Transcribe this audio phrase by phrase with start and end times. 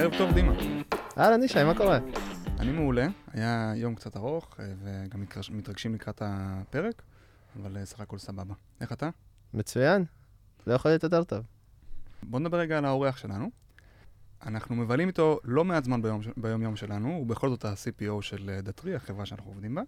[0.00, 0.52] ערב טוב, דימה.
[1.18, 1.98] אהלן, ישי, מה קורה?
[2.58, 7.02] אני מעולה, היה יום קצת ארוך, אה, וגם מתרגש- מתרגשים לקראת הפרק,
[7.56, 8.54] אבל אה, סך הכל סבבה.
[8.80, 9.08] איך אתה?
[9.54, 10.04] מצוין.
[10.66, 11.44] לא יכול להיות יותר טוב.
[12.22, 13.50] בוא נדבר רגע על האורח שלנו.
[14.46, 18.50] אנחנו מבלים איתו לא מעט זמן ביום, ביום יום שלנו, הוא בכל זאת ה-CPO של
[18.50, 19.82] אה, דתרי, החברה שאנחנו עובדים בה.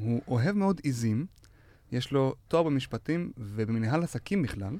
[0.00, 1.26] הוא אוהב מאוד עיזים,
[1.92, 4.76] יש לו תואר במשפטים ובמנהל עסקים בכלל,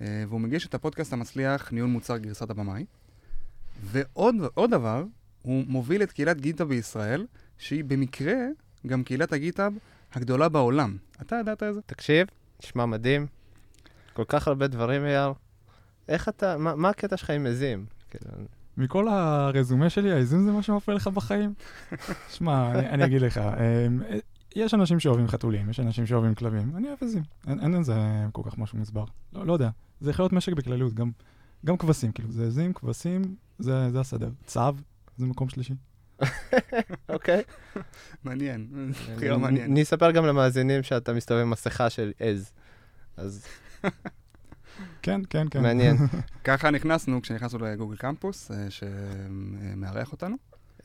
[0.00, 2.84] והוא מגיש את הפודקאסט המצליח ניהול מוצר גרסת הבמאי.
[3.82, 5.04] ועוד עוד דבר,
[5.42, 7.26] הוא מוביל את קהילת גיטאב בישראל,
[7.58, 8.34] שהיא במקרה
[8.86, 9.72] גם קהילת הגיטאב
[10.12, 10.96] הגדולה בעולם.
[11.22, 11.80] אתה ידעת את זה?
[11.86, 12.26] תקשיב,
[12.62, 13.26] נשמע מדהים.
[14.12, 15.30] כל כך הרבה דברים, אייל.
[16.08, 17.86] איך אתה, מה, מה הקטע שלך עם עזים?
[18.10, 18.30] כאילו,
[18.76, 21.54] מכל הרזומה שלי, האיזון זה מה שמפריע לך בחיים?
[22.36, 24.02] שמע, אני, אני אגיד לך, אמ,
[24.56, 27.22] יש אנשים שאוהבים חתולים, יש אנשים שאוהבים כלבים, אני אוהב עזים.
[27.46, 27.94] אין, אין לזה
[28.32, 29.04] כל כך משהו מוסבר.
[29.32, 29.70] לא, לא יודע,
[30.00, 31.10] זה יכול להיות משק בכלליות, גם,
[31.66, 33.22] גם כבשים, כאילו, זה עזים, כבשים,
[33.58, 34.30] זה, זה הסדר.
[34.46, 34.76] צב,
[35.16, 35.74] זה מקום שלישי.
[37.08, 37.42] אוקיי.
[38.24, 39.70] מעניין, בחירה מעניינת.
[39.70, 42.52] אני אספר גם למאזינים שאתה מסתובב עם מסכה של עז.
[43.16, 43.46] אז
[45.02, 45.62] כן, כן, כן.
[45.62, 45.96] מעניין.
[46.44, 50.36] ככה נכנסנו כשנכנסנו לגוגל קמפוס, אה, שמארח אותנו.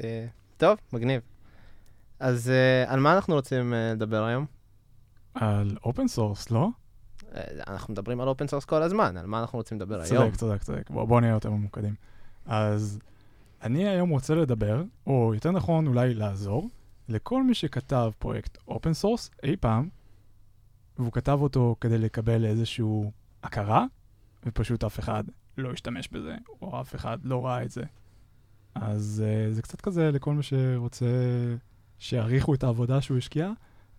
[0.04, 0.26] אה,
[0.58, 1.22] טוב, מגניב.
[2.20, 4.46] אז אה, על מה אנחנו רוצים לדבר היום?
[5.34, 6.70] על open source, לא?
[7.36, 10.24] אה, אנחנו מדברים על open source כל הזמן, על מה אנחנו רוצים לדבר היום?
[10.24, 10.90] צודק, צודק, צודק.
[10.90, 11.96] בוא, בוא נהיה יותר ממוקדים.
[12.46, 13.00] אז
[13.64, 16.70] אני היום רוצה לדבר, או יותר נכון אולי לעזור,
[17.10, 19.90] לכל מי שכתב פרויקט open source אי פעם,
[20.98, 22.86] והוא כתב אותו כדי לקבל איזושהי
[23.44, 23.86] הכרה,
[24.46, 25.24] ופשוט אף אחד
[25.58, 27.84] לא השתמש בזה, או אף אחד לא ראה את זה.
[28.76, 31.06] אז אה, זה קצת כזה לכל מי שרוצה
[32.00, 33.52] שיעריכו את העבודה שהוא השקיע,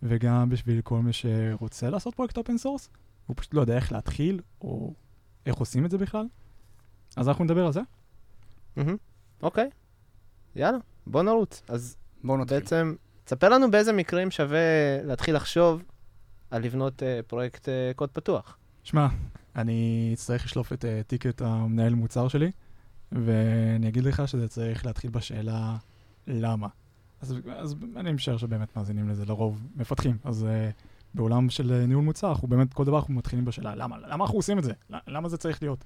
[0.03, 2.91] וגם בשביל כל מי שרוצה לעשות פרויקט open source,
[3.29, 4.95] הוא פשוט לא יודע איך להתחיל, או
[5.47, 6.27] איך עושים את זה בכלל.
[7.17, 7.81] אז אנחנו נדבר על זה.
[9.43, 9.71] אוקיי.
[10.57, 11.63] יאללה, בוא נרוץ.
[11.69, 12.59] אז בואו נתחיל.
[12.59, 12.95] בעצם,
[13.25, 14.59] תספר לנו באיזה מקרים שווה
[15.05, 15.83] להתחיל לחשוב
[16.51, 18.59] על לבנות אה, פרויקט אה, קוד פתוח.
[18.85, 19.07] שמע,
[19.57, 22.51] אני אצטרך לשלוף את אה, ticket המנהל מוצר שלי,
[23.13, 25.77] ואני אגיד לך שזה צריך להתחיל בשאלה
[26.27, 26.69] למה.
[27.21, 30.17] אז, אז אני משער שבאמת מאזינים לזה לרוב מפתחים.
[30.25, 30.73] אז uh,
[31.15, 34.39] בעולם של uh, ניהול מוצר, אנחנו באמת, כל דבר אנחנו מתחילים בשאלה למה, למה אנחנו
[34.39, 34.73] עושים את זה?
[35.07, 35.85] למה זה צריך להיות?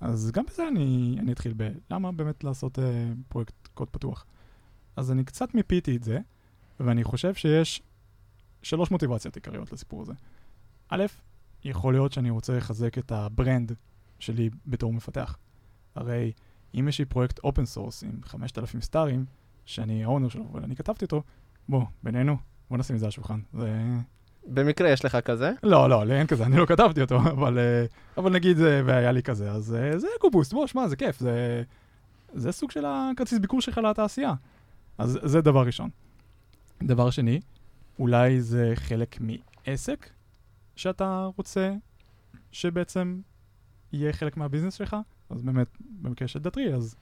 [0.00, 1.70] אז גם בזה אני, אני אתחיל ב...
[1.90, 2.82] למה באמת לעשות uh,
[3.28, 4.26] פרויקט קוד פתוח?
[4.96, 6.18] אז אני קצת מיפיתי את זה,
[6.80, 7.82] ואני חושב שיש
[8.62, 10.12] שלוש מוטיבציות עיקריות לסיפור הזה.
[10.88, 11.04] א',
[11.64, 13.72] יכול להיות שאני רוצה לחזק את ה brand
[14.18, 15.36] שלי בתור מפתח.
[15.94, 16.32] הרי
[16.74, 19.24] אם יש לי פרויקט open source עם 5,000 סטארים,
[19.64, 21.22] שאני ה owner שלו, ואני כתבתי אותו,
[21.68, 22.36] בוא, בינינו,
[22.70, 23.40] בוא נשים את זה על השולחן.
[23.52, 23.96] זה...
[24.50, 25.52] במקרה יש לך כזה?
[25.62, 27.84] לא, לא, אין כזה, אני לא כתבתי אותו, אבל, אה,
[28.16, 31.18] אבל נגיד זה, והיה לי כזה, אז אה, זה ego boost, בוא, שמע, זה כיף,
[31.18, 31.62] זה,
[32.32, 34.34] זה סוג של הכרטיס ביקור שלך לתעשייה.
[34.98, 35.90] אז זה דבר ראשון.
[36.82, 37.40] דבר שני,
[37.98, 40.10] אולי זה חלק מעסק
[40.76, 41.74] שאתה רוצה
[42.52, 43.20] שבעצם
[43.92, 44.96] יהיה חלק מה business שלך,
[45.30, 46.96] אז באמת, במקרה של Datree, אז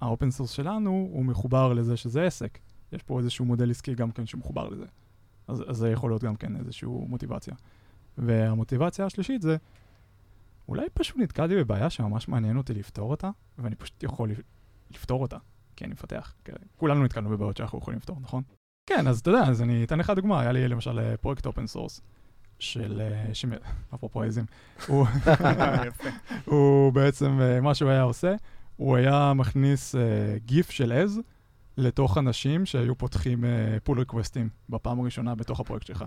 [0.00, 2.58] ה open source שלנו הוא מחובר לזה שזה עסק.
[2.92, 4.84] יש פה איזשהו מודל עסקי גם כן שמחובר לזה.
[5.48, 7.54] אז, אז זה יכול להיות גם כן איזושהי מוטיבציה.
[8.18, 9.56] והמוטיבציה השלישית זה,
[10.68, 14.30] אולי פשוט נתקלתי בבעיה שממש מעניין אותי לפתור אותה, ואני פשוט יכול
[14.90, 15.36] לפתור אותה,
[15.76, 16.34] כי אני מפתח.
[16.76, 18.42] כולנו נתקלנו בבעיות שאנחנו יכולים לפתור, נכון?
[18.86, 21.66] כן, אז אתה יודע, אז אני אתן לך דוגמה, היה לי למשל אה, פרויקט open
[21.66, 22.00] source
[22.58, 23.32] של, אה,
[23.94, 24.44] אפרופו עיזים,
[26.44, 28.34] הוא, בעצם, אה, מה שהוא היה עושה,
[28.76, 29.94] הוא היה מכניס
[30.46, 31.20] גיף של עז
[31.78, 33.44] לתוך אנשים שהיו פותחים
[33.84, 36.04] pull request ים בפעם הראשונה בתוך הפרויקט שלך.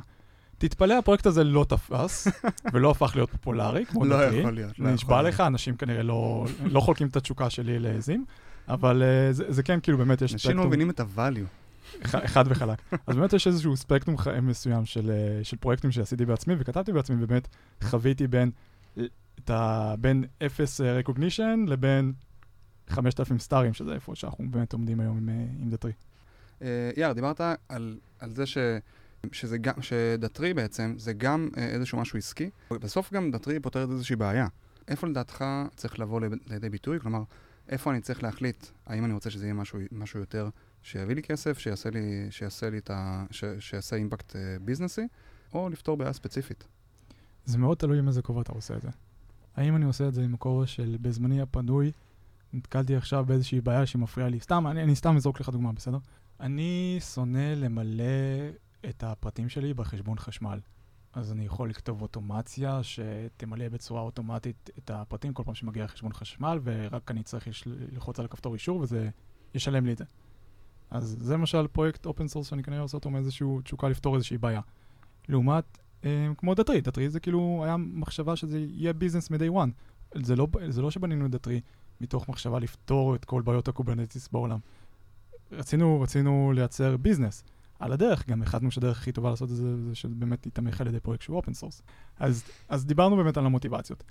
[0.58, 2.28] תתפלא, הפרויקט הזה לא תפס,
[2.74, 4.36] ולא הפך להיות פופולרי, כמו לא דתי.
[4.36, 4.80] יכול להיות.
[4.80, 8.26] לא נשבע לך, אנשים כנראה לא, לא חולקים את התשוקה שלי לעזים,
[8.68, 11.62] אבל אה, זה, זה כן, כאילו, באמת יש אנשים לא מבינים את ה-value.
[12.06, 12.82] חד וחלק.
[13.08, 17.48] אז באמת יש איזשהו ספקטרום מסוים של, אה, של פרויקטים שעשיתי בעצמי וכתבתי בעצמי, ובאמת
[17.84, 18.52] חוויתי בין,
[19.50, 22.14] ה, בין אפס אה, recognition לבין
[22.92, 25.92] 5,000 סטארים, שזה איפה שאנחנו באמת עומדים היום עם, אה, עם דתרי.
[26.62, 28.58] אה, יאר, דיברת על, על זה ש,
[29.32, 32.50] שזה גם, שדתרי בעצם, זה גם אה, איזשהו משהו עסקי.
[32.72, 34.48] בסוף גם דתרי פותרת איזושהי בעיה.
[34.88, 35.46] איפה לדעתך
[35.76, 37.00] צריך לבוא ליד- לידי ביטוי?
[37.00, 37.24] כלומר,
[37.70, 40.50] איפה אני צריך להחליט האם אני רוצה שזה יהיה משהו, משהו יותר
[40.84, 43.26] שיביא לי כסף, שיעשה לי, שיעשה לי את ה...
[43.32, 45.08] ש, שיעשה אימפקט ביזנסי,
[45.54, 46.68] או לפתור בעיה ספציפית.
[47.46, 48.90] זה מאוד תלוי עם איזה כובע אתה עושה את זה.
[49.56, 51.92] האם אני עושה את זה עם הכובע של בזמני הפנוי,
[52.54, 55.98] נתקלתי עכשיו באיזושהי בעיה שמפריעה לי, סתם, אני, אני סתם אזרוק לך דוגמה, בסדר?
[56.40, 58.04] אני שונא למלא
[58.90, 60.60] את הפרטים שלי בחשבון חשמל.
[61.14, 66.60] אז אני יכול לכתוב אוטומציה שתמלא בצורה אוטומטית את הפרטים כל פעם שמגיע חשבון חשמל,
[66.64, 69.10] ורק אני צריך יש- ללחוץ על הכפתור אישור וזה
[69.56, 70.06] ישלם לי את זה.
[70.90, 74.62] אז זה למשל פרויקט open source שאני כנראה עושה אותו מאיזושהי תשוקה לפתור איזושהי בעיה.
[75.30, 79.70] לעומת, אה, כמו Datree, Datree זה כאילו היה מחשבה שזה יהיה business מ-day one.
[80.24, 81.62] זה לא, זה לא שבנינו Datree
[82.02, 84.60] מתוך מחשבה לפתור את כל בעיות ה Kubernetes בעולם.
[85.52, 87.44] רצינו, רצינו לייצר business.
[87.80, 91.00] על הדרך, גם החלטנו שהדרך הכי טובה לעשות את זה, זה שבאמת יתמך על ידי
[91.00, 91.82] פרויקט שהוא open source.
[92.20, 94.04] אז, אז דיברנו באמת על המוטיבציות.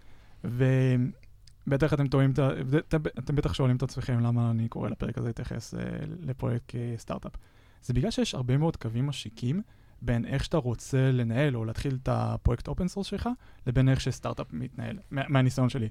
[0.45, 2.33] ובטח אתם טועים,
[3.19, 5.81] אתם, בטח שואלים את עצמכם למה אני קורא לפרק הזה להתייחס אה,
[6.21, 7.33] לפרויקט כסטארט-אפ.
[7.83, 9.63] זה בגלל שיש הרבה מאוד קווים משיקים
[10.03, 13.29] בין איך שאתה רוצה לנהל או להתחיל את הפרויקט open source שלך,
[13.67, 15.89] לבין איך שסטארט-אפ מתנהל, מה, מהניסיון שלי.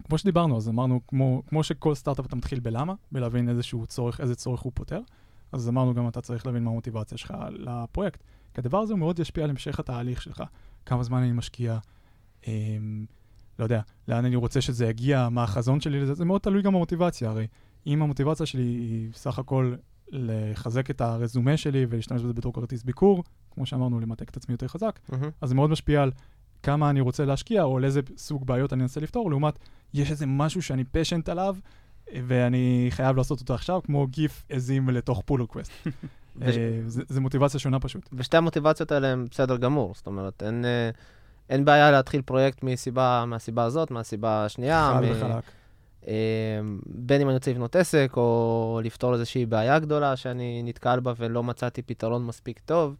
[0.00, 4.34] וכמו שדיברנו, אז אמרנו, כמו, כמו שכל סטארט-אפ אתה מתחיל בלמה, בלהבין איזשהו צורך, איזה
[4.34, 5.00] צורך הוא פותר,
[5.52, 8.22] אז אמרנו גם אתה צריך להבין מה המוטיבציה שלך לפרויקט.
[8.54, 10.42] כי הדבר הזה מאוד ישפיע על המשך התהליך שלך.
[10.86, 11.78] כמה זמן אני משקיע,
[12.46, 13.06] אמ,
[13.58, 16.72] לא יודע, לאן אני רוצה שזה יגיע, מה החזון שלי לזה, זה מאוד תלוי גם
[16.72, 17.30] במוטיבציה.
[17.30, 17.46] הרי
[17.86, 19.74] אם המוטיבציה שלי היא סך הכל
[20.08, 24.68] לחזק את הרזומה שלי ולהשתמש בזה בתור כרטיס ביקור, כמו שאמרנו, למתק את עצמי יותר
[24.68, 25.30] חזק, מהמם.
[25.40, 26.10] אז זה מאוד משפיע על
[26.62, 29.58] כמה אני רוצה להשקיע, או על איזה סוג בעיות אני אנסה לפתור, לעומת
[29.94, 31.56] יש איזה משהו שאני פשנט עליו,
[32.26, 35.72] ואני חייב לעשות אותו עכשיו, כמו גיף עזים לתוך pull request.
[36.36, 36.56] וש-
[36.86, 38.08] זה, מוטיבציה שונה פשוט.
[38.12, 40.90] ושתי המוטיבציות האלה הן בסדר גמור, זאת אומרת, אין, אה,
[41.50, 44.90] אין בעיה להתחיל פרויקט מסיבה, מהסיבה הזאת, מהסיבה השנייה.
[44.94, 45.44] חד מ- וחלק.
[46.08, 46.12] אה,
[46.86, 51.42] בין אם אני רוצה לבנות עסק, או לפתור איזושהי בעיה גדולה שאני נתקל בה ולא
[51.42, 52.96] מצאתי פתרון מספיק טוב.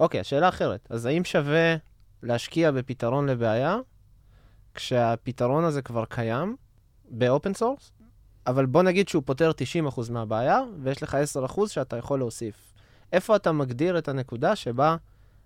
[0.00, 0.86] אוקיי, השאלה אחרת.
[0.90, 1.76] אז האם שווה
[2.22, 3.76] להשקיע בפתרון לבעיה,
[4.74, 6.56] כשהפתרון הזה כבר קיים
[7.10, 7.92] ב open source,
[8.46, 9.50] אבל בוא נגיד שהוא פותר
[9.86, 11.16] 90% מהבעיה, ויש לך
[11.54, 12.72] 10% שאתה יכול להוסיף.
[13.12, 14.96] איפה אתה מגדיר את הנקודה שבה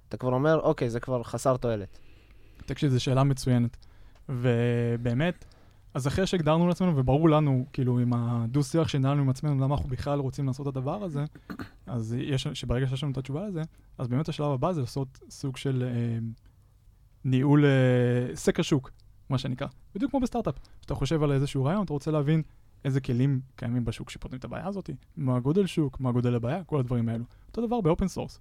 [0.08, 1.99] אתה כבר אומר, אוקיי, זה כבר חסר תועלת.
[2.67, 3.76] תקשיב, זו שאלה מצוינת.
[4.28, 5.44] ובאמת,
[5.94, 10.19] אז אחרי שהגדרנו לעצמנו, וברור לנו, כאילו, עם הדו-שיח שניהלנו עם עצמנו, למה אנחנו בכלל
[10.19, 11.25] רוצים לעשות את הדבר הזה,
[11.87, 13.62] אז יש, שברגע שיש לנו את התשובה לזה,
[13.99, 16.19] אז באמת השלב הבא זה לעשות סוג של אה,
[17.25, 18.90] ניהול, אה, סקר שוק,
[19.28, 19.67] מה שנקרא.
[19.94, 20.55] בדיוק כמו בסטארט-אפ.
[20.81, 22.43] כשאתה חושב על איזשהו רעיון, אתה רוצה להבין
[22.84, 26.81] איזה כלים קיימים בשוק שפותרים את הבעיה הזאת, מה הגודל שוק, מה גודל הבעיה, כל
[26.81, 27.25] הדברים האלו.
[27.49, 28.40] אותו דבר ב open source.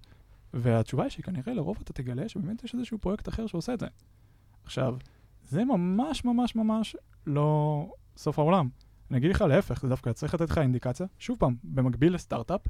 [0.54, 3.86] והתשובה היא שכנראה לרוב אתה תגלה שבאמת יש איזשהו פרויקט אחר שעושה את זה.
[4.64, 4.96] עכשיו,
[5.42, 6.96] זה ממש ממש ממש
[7.26, 7.86] לא
[8.16, 8.68] סוף העולם.
[9.10, 12.60] אני אגיד לך להפך, זה דווקא צריך לתת לך אינדיקציה, שוב פעם, במקביל לסטארט-אפ,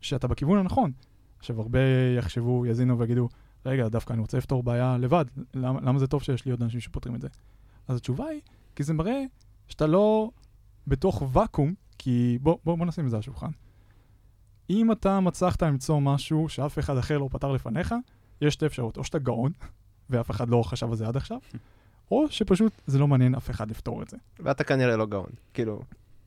[0.00, 0.92] שאתה בכיוון הנכון.
[1.38, 1.78] עכשיו, הרבה
[2.18, 3.28] יחשבו, יזינו ויגידו,
[3.66, 5.24] רגע, דווקא אני רוצה לפתור בעיה לבד,
[5.54, 7.28] למה, למה זה טוב שיש לי עוד אנשים שפותרים את זה?
[7.88, 8.40] אז התשובה היא,
[8.76, 9.22] כי זה מראה
[9.68, 10.30] שאתה לא
[10.86, 13.50] בתוך ואקום, כי בוא, בוא, בוא נשים את זה על השולחן.
[14.70, 17.94] אם אתה מצלחת למצוא משהו שאף אחד אחר לא פתר לפניך,
[18.40, 19.52] יש שתי אפשרויות, או שאתה גאון,
[20.10, 21.38] ואף אחד לא חשב על זה עד עכשיו,
[22.10, 24.16] או שפשוט זה לא מעניין אף אחד לפתור את זה.
[24.40, 25.30] ואתה כנראה לא גאון.
[25.54, 25.80] כאילו,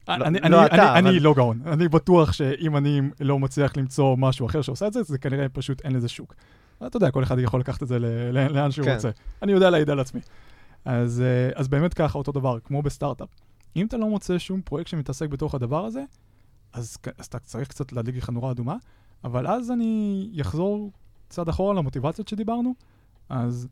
[0.08, 3.40] לא- אני, לא אני, אתה, אני, אבל- אני לא גאון, אני בטוח שאם אני לא
[3.40, 6.34] מצליח למצוא משהו אחר שעושה את זה, זה כנראה פשוט אין לזה שוק.
[6.88, 8.00] אתה יודע, כל אחד יכול לקחת את זה
[8.32, 8.96] לאן שהוא כן.
[8.96, 9.10] רוצה.
[9.42, 10.22] אני יודע להעיד על עצמי.
[10.86, 13.30] אז, אה, אז באמת ככה, אותו דבר, כמו בסטארט-אפ.
[13.76, 16.04] אם אתה לא מוצא שום פרויקט שמתעסק בתוך הדבר הזה,
[16.74, 18.76] אז, אז אתה צריך קצת להדליק לך נורה אדומה,
[19.24, 20.92] אבל אז אני אחזור
[21.30, 22.74] צעד אחורה למוטיבציות שדיברנו.
[23.30, 23.68] אז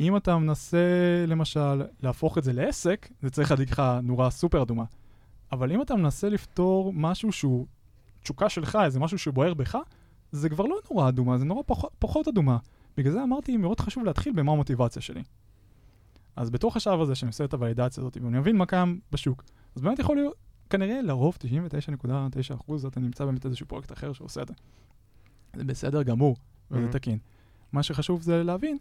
[0.00, 0.78] אם אתה מנסה,
[1.26, 4.84] למשל, להפוך את זה לעסק, זה צריך להדליק לך נורה סופר אדומה.
[5.52, 7.66] אבל אם אתה מנסה לפתור משהו שהוא
[8.22, 9.78] תשוקה שלך, איזה משהו שבוער בך,
[10.32, 12.58] זה כבר לא נורה אדומה, זה נורא פח, פחות אדומה.
[12.96, 15.22] בגלל זה אמרתי, מאוד חשוב להתחיל במה המוטיבציה שלי.
[16.36, 19.44] אז בתוך השלב הזה שאני עושה את הוולידציה הזאת, ואני מבין מה קיים בשוק,
[19.76, 20.34] אז באמת יכול להיות,
[20.70, 24.54] כנראה לרוב 99.9% אתה נמצא באמת איזשהו פרויקט אחר שעושה את זה.
[25.56, 26.36] זה בסדר גמור,
[26.70, 26.92] וזה Mhm.
[26.92, 27.18] תקין.
[27.72, 28.78] מה שחשוב זה להבין,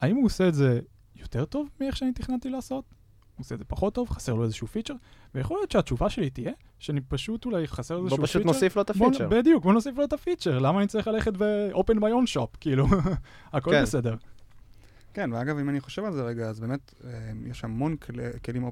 [0.00, 0.80] האם הוא עושה את זה
[1.16, 2.84] יותר טוב מאיך שאני תכננתי לעשות?
[3.42, 4.94] עושה את זה פחות טוב, חסר לו איזשהו feature,
[5.34, 8.26] ויכול להיות שהתשובה שלי תהיה שאני פשוט אולי חסר איזשהו בוא feature.
[8.26, 9.28] פשוט נוסיף לו את בוא- ה feature.
[9.28, 12.56] בדיוק, בוא נוסיף לו את ה feature, למה אני צריך ללכת ו-open my own shop,
[12.60, 12.86] כאילו,
[13.52, 13.82] הכל כן.
[13.82, 14.16] בסדר.
[15.14, 17.10] כן, ואגב, אם אני חושב על זה רגע, אז באמת, אה,
[17.46, 18.12] יש המון כל,
[18.44, 18.64] כלים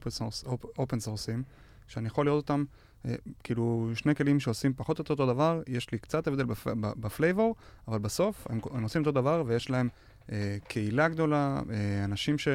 [0.78, 1.42] open source ים,
[1.88, 2.64] שאני יכול לראות אותם,
[3.06, 6.66] אה, כאילו, שני כלים שעושים פחות או יותר אותו דבר, יש לי קצת הבדל בפ,
[6.66, 7.54] ב- ב flavor,
[7.88, 9.88] אבל בסוף הם, הם עושים אותו דבר ויש להם
[10.32, 12.48] אה, קהילה גדולה, אה, אנשים ש,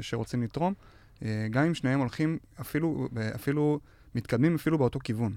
[0.00, 0.74] שרוצים לתרום,
[1.50, 3.80] גם אם שניהם הולכים, אפילו, אפילו
[4.14, 5.36] מתקדמים אפילו באותו כיוון.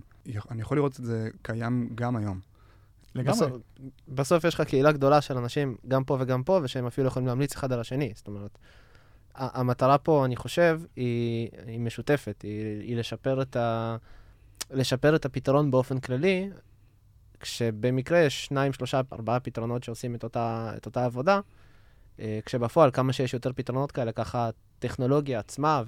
[0.52, 2.40] אני יכול לראות את זה קיים גם היום.
[3.16, 3.32] לגמרי.
[3.32, 3.52] בסוף,
[4.08, 7.56] בסוף יש לך קהילה גדולה של אנשים, גם פה וגם פה, ושהם אפילו יכולים להמליץ
[7.56, 8.12] אחד על השני.
[8.16, 8.58] זאת אומרת,
[9.36, 13.98] המטרה פה, אני חושב, היא, היא משותפת, היא, היא לשפר, את ה,
[14.72, 16.50] לשפר את הפתרון באופן כללי,
[17.40, 21.40] כשבמקרה יש שניים, שלושה, ארבעה פתרונות שעושים את אותה, את אותה עבודה,
[22.20, 25.84] אה, כשבפועל כמה שיש יותר פתרונות כאלה, ככה הטכנולוגיה עצמה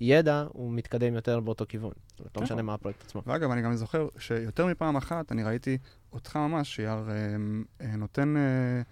[0.00, 1.92] והידע הוא מתקדם יותר באותו כיוון.
[2.20, 2.42] לא כן.
[2.42, 3.22] משנה מה הפרויקט עצמו.
[3.26, 5.78] ואגב, אני גם זוכר שיותר מפעם אחת אני ראיתי
[6.12, 7.14] אותך ממש, שיער, אה,
[7.80, 8.82] אה, נותן אה,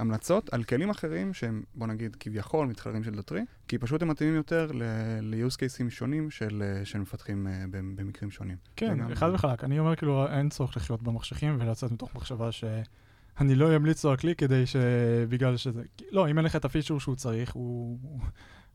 [0.00, 4.34] המלצות על כלים אחרים שהם, בוא נגיד, כביכול מתחרים של דתרי, כי פשוט הם מתאימים
[4.36, 4.70] יותר
[5.20, 8.56] ל-use cases שונים של, של מפתחים במ- במקרים שונים.
[8.76, 9.64] כן, חד וחלק.
[9.64, 12.48] אני אומר כאילו, אין צורך לחיות במחשכים ולצאת מתוך מחשבה
[13.38, 14.76] שאני לא אמליץ לו על כלי כדי ש...
[15.28, 15.82] בגלל שזה...
[16.10, 17.98] לא, אם אין לך את ה feature שהוא צריך, הוא...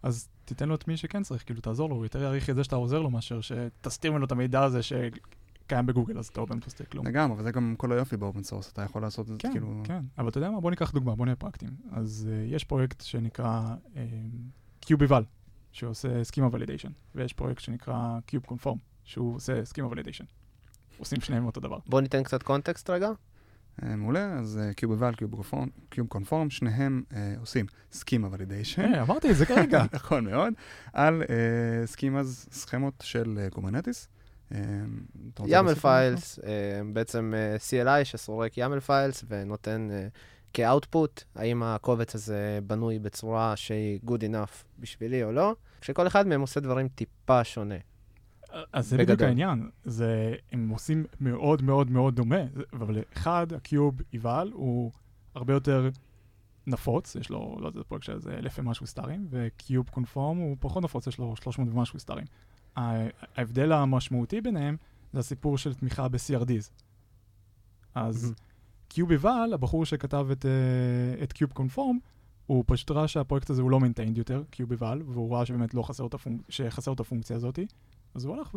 [0.03, 2.63] אז תיתן לו את מי שכן צריך, כאילו, תעזור לו, הוא יותר יעריך את זה
[2.63, 6.85] שאתה עוזר לו מאשר שתסתיר ממנו את המידע הזה שקיים בגוגל, אז אתה באמת עושה
[6.85, 7.07] כלום.
[7.07, 9.81] לגמרי, וזה גם כל היופי ב open source, אתה יכול לעשות את זה כן, כאילו...
[9.83, 10.59] כן, אבל אתה יודע מה?
[10.59, 11.71] בוא ניקח דוגמה, בוא נהיה פרקטיים.
[11.91, 13.75] אז אה, יש פרויקט שנקרא
[14.89, 15.13] אה,
[15.71, 20.25] שעושה schema validation, ויש פרויקט שנקרא kubeconform, שהוא עושה schema validation.
[20.97, 21.77] עושים שניהם אותו דבר.
[21.87, 23.09] בואו ניתן קצת context רגע.
[23.83, 25.13] אה, מעולה, אז kubeval,
[25.89, 28.81] kubeconform, שניהם אה, עושים schema validation.
[28.81, 29.83] היי, אמרתי את זה כרגע.
[29.93, 30.53] נכון מאוד,
[30.93, 34.07] על אה, schemas, סכמות של אה, Kubernetes.
[34.55, 34.59] אה,
[35.39, 35.81] על משהו?
[35.81, 36.39] files,
[36.93, 40.07] בעצם אה, CLI שסורק YAML files ונותן אה,
[40.53, 46.27] כ output, האם הקובץ הזה בנוי בצורה שהיא good enough בשבילי או לא, כשכל אחד
[46.27, 47.75] מהם עושה דברים טיפה שונה.
[48.73, 49.21] אז זה בדיוק.
[49.21, 52.41] העניין, זה, הם עושים מאוד מאוד מאוד דומה,
[52.73, 54.91] אבל אחד, ה kubeval, הוא
[55.35, 55.89] הרבה יותר
[56.67, 60.57] נפוץ, יש לו, לא יודע, פרויקט של איזה אלף ומשהו star ים, ו kubeconform הוא
[60.59, 62.25] פחות נפוץ, יש לו 300 ומשהו star ים.
[62.75, 64.77] ההבדל המשמעותי ביניהם
[65.13, 66.71] זה הסיפור של תמיכה ב-CRDs.
[67.95, 68.33] אז.
[68.89, 71.97] kubeval, הבחור שכתב את, אה, את kubeconform,
[72.45, 76.05] הוא פשוט ראה שהפרויקט הזה הוא לא maintained יותר, kubeval, והוא ראה שבאמת לא חסר
[76.05, 76.41] את הפונק...
[76.49, 77.59] שחסר את הפונקציה הזאת,
[78.17, 78.55] אז הוא הלך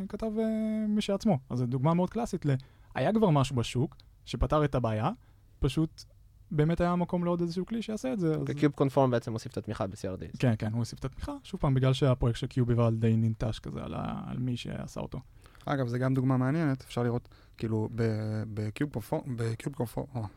[0.00, 0.40] וכתב אה,
[0.88, 1.38] משל עצמו.
[1.50, 2.50] אז זו דוגמה מאוד קלאסית ל...
[2.94, 5.10] היה כבר משהו בשוק שפתר את הבעיה,
[5.58, 6.04] פשוט
[6.50, 8.34] באמת היה מקום לעוד איזשהו כלי שיעשה את זה.
[8.34, 8.46] אז...
[8.56, 10.38] kubeconform בעצם מוסיף את התמיכה ב-CRD.
[10.38, 13.82] כן, כן, הוא הוסיף את התמיכה, שוב פעם, בגלל שהפרויקט של kubeval די ננטש כזה
[13.82, 14.20] על, ה...
[14.26, 15.20] על מי שעשה אותו.
[15.66, 20.28] אגב, זו גם דוגמה מעניינת, אפשר לראות, כאילו, ב- ב kubeconform, ב kubeconform,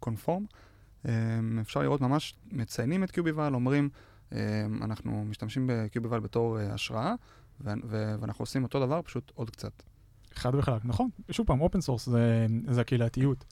[0.00, 0.44] conform,
[1.04, 3.88] אמ, אפשר לראות ממש, מציינים את kubeval, אומרים,
[4.32, 4.38] אמ,
[4.82, 7.14] אנחנו משתמשים ב kubeval בתור אה, השראה,
[7.64, 9.82] ואנחנו עושים אותו דבר, פשוט עוד קצת.
[10.34, 11.08] חד וחלק, נכון.
[11.30, 13.44] שוב פעם, open source זה, זה הקהילתיות.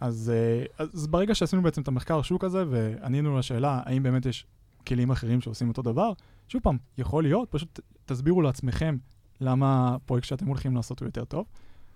[0.00, 4.46] אז, אה, אז ברגע שעשינו בעצם את המחקר שוק הזה, וענינו לשאלה האם באמת יש
[4.86, 6.12] כלים אחרים שעושים אותו דבר,
[6.48, 8.96] שוב פעם, יכול להיות, פשוט תסבירו לעצמכם
[9.40, 11.46] למה הפרויקט שאתם הולכים לעשות הוא יותר טוב.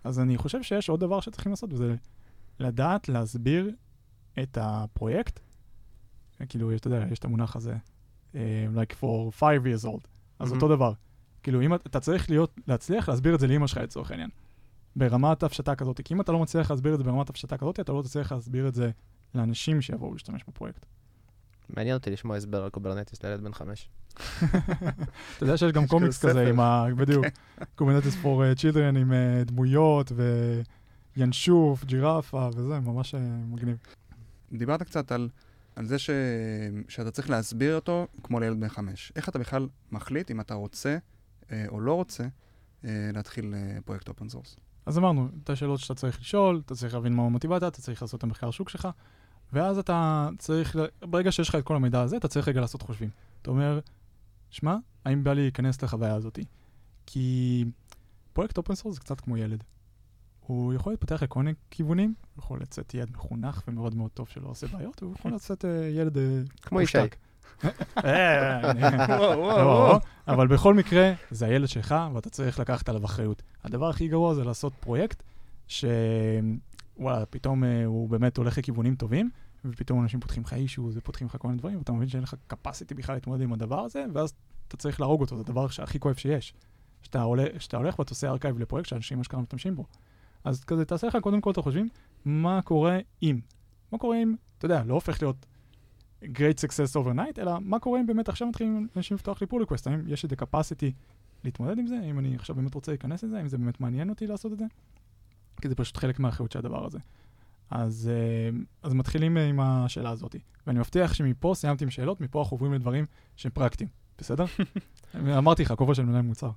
[0.04, 1.94] אז אני חושב שיש עוד דבר שצריכים לעשות, וזה
[2.60, 3.70] לדעת להסביר
[4.42, 5.40] את הפרויקט.
[6.48, 7.76] כאילו, אתה יודע, יש את המונח הזה,
[8.34, 10.13] אה, like for five years old.
[10.46, 10.52] אז.
[10.52, 10.92] אותו דבר.
[11.42, 14.30] כאילו, אם אתה- צריך להיות, להצליח להסביר את זה לאמא שלך לצורך העניין.
[14.96, 16.00] ברמת הפשטה כזאת.
[16.04, 18.68] כי אם אתה לא מצליח להסביר את זה ברמת הפשטה כזאת, אתה לא תצליח להסביר
[18.68, 18.90] את זה
[19.34, 20.86] לאנשים שיבואו להשתמש בפרויקט.
[21.76, 23.88] מעניין אותי לשמוע הסבר על Kubernetes לילד בן חמש.
[24.16, 24.22] אתה
[25.40, 26.48] יודע שיש גם קומיקס כזה.
[26.48, 26.86] עם ה...
[26.96, 27.24] בדיוק.
[27.74, 30.12] Kubernetes for children עם אה, דמויות
[31.16, 33.76] וינשוף, ג'ירפה וזה, ממש אה, מגניב.
[34.52, 35.28] דיברת קצת על,
[35.76, 36.10] על זה ש,
[36.88, 39.12] שאתה צריך להסביר אותו כמו לילד בן חמש.
[39.16, 40.98] איך אתה בכלל מחליט אם אתה רוצה
[41.52, 42.24] אה, או לא רוצה
[42.84, 44.56] אה, להתחיל אה, פרויקט open source?
[44.86, 48.18] אז אמרנו, את השאלות שאתה צריך לשאול, אתה צריך להבין מה המוטיבציה, אתה צריך לעשות
[48.18, 48.88] את המחקר שוק שלך,
[49.52, 53.10] ואז אתה צריך, ברגע שיש לך את כל המידע הזה, אתה צריך רגע לעשות חושבים.
[53.42, 53.80] אתה אומר,
[54.50, 56.38] שמע, האם בא לי להיכנס לחוויה הזאת?
[57.06, 57.64] כי
[58.32, 59.64] פרויקט open source זה קצת כמו ילד.
[60.46, 64.48] הוא יכול להתפתח לכל מיני כיוונים, הוא יכול לצאת ילד מחונך ומאוד מאוד טוב שלא
[64.48, 66.16] עושה בעיות, והוא יכול לצאת ילד
[66.62, 66.98] כמו ישי.
[70.28, 73.42] אבל בכל מקרה, זה הילד שלך, ואתה צריך לקחת עליו אחריות.
[73.64, 75.22] הדבר הכי גרוע זה לעשות פרויקט
[75.68, 79.30] שוואלה, פתאום אה, הוא באמת הולך לכיוונים טובים,
[79.64, 82.94] ופתאום אנשים פותחים לך issue, ופותחים לך כל מיני דברים, ואתה מבין שאין לך capacity
[82.96, 84.34] בכלל להתמודד עם הדבר הזה, ואז
[84.68, 86.54] אתה צריך להרוג אותו, זה הדבר שהכי כואב שיש.
[87.02, 89.84] שאתה עולה- שאתה הולך ואתה עושה archive לפרויקט שאנשים אשכרה משתמשים בו.
[90.44, 91.88] אז כזה, תעשה לך קודם כל את החושבים,
[92.24, 93.40] מה קורה אם?
[93.92, 95.46] מה קורה אם, אתה יודע, לא הופך להיות
[96.22, 99.90] great success overnight, אלא מה קורה אם באמת עכשיו מתחילים אנשים לפתוח לי pull request,
[99.90, 100.92] האם יש את ה-capacity
[101.44, 104.26] להתמודד עם זה, אם אני עכשיו באמת רוצה להיכנס לזה, אם זה באמת מעניין אותי
[104.26, 104.64] לעשות את זה,
[105.60, 106.98] כי זה פשוט חלק מהאחריות של הדבר הזה.
[107.70, 110.36] אז, אה, אז מתחילים אה, עם השאלה הזאת,
[110.66, 114.44] ואני מבטיח שמפה סיימתי עם שאלות, מפה אנחנו עוברים לדברים שהם פרקטיים, בסדר?
[115.38, 116.50] אמרתי לך, כובע של מנהל מוצר.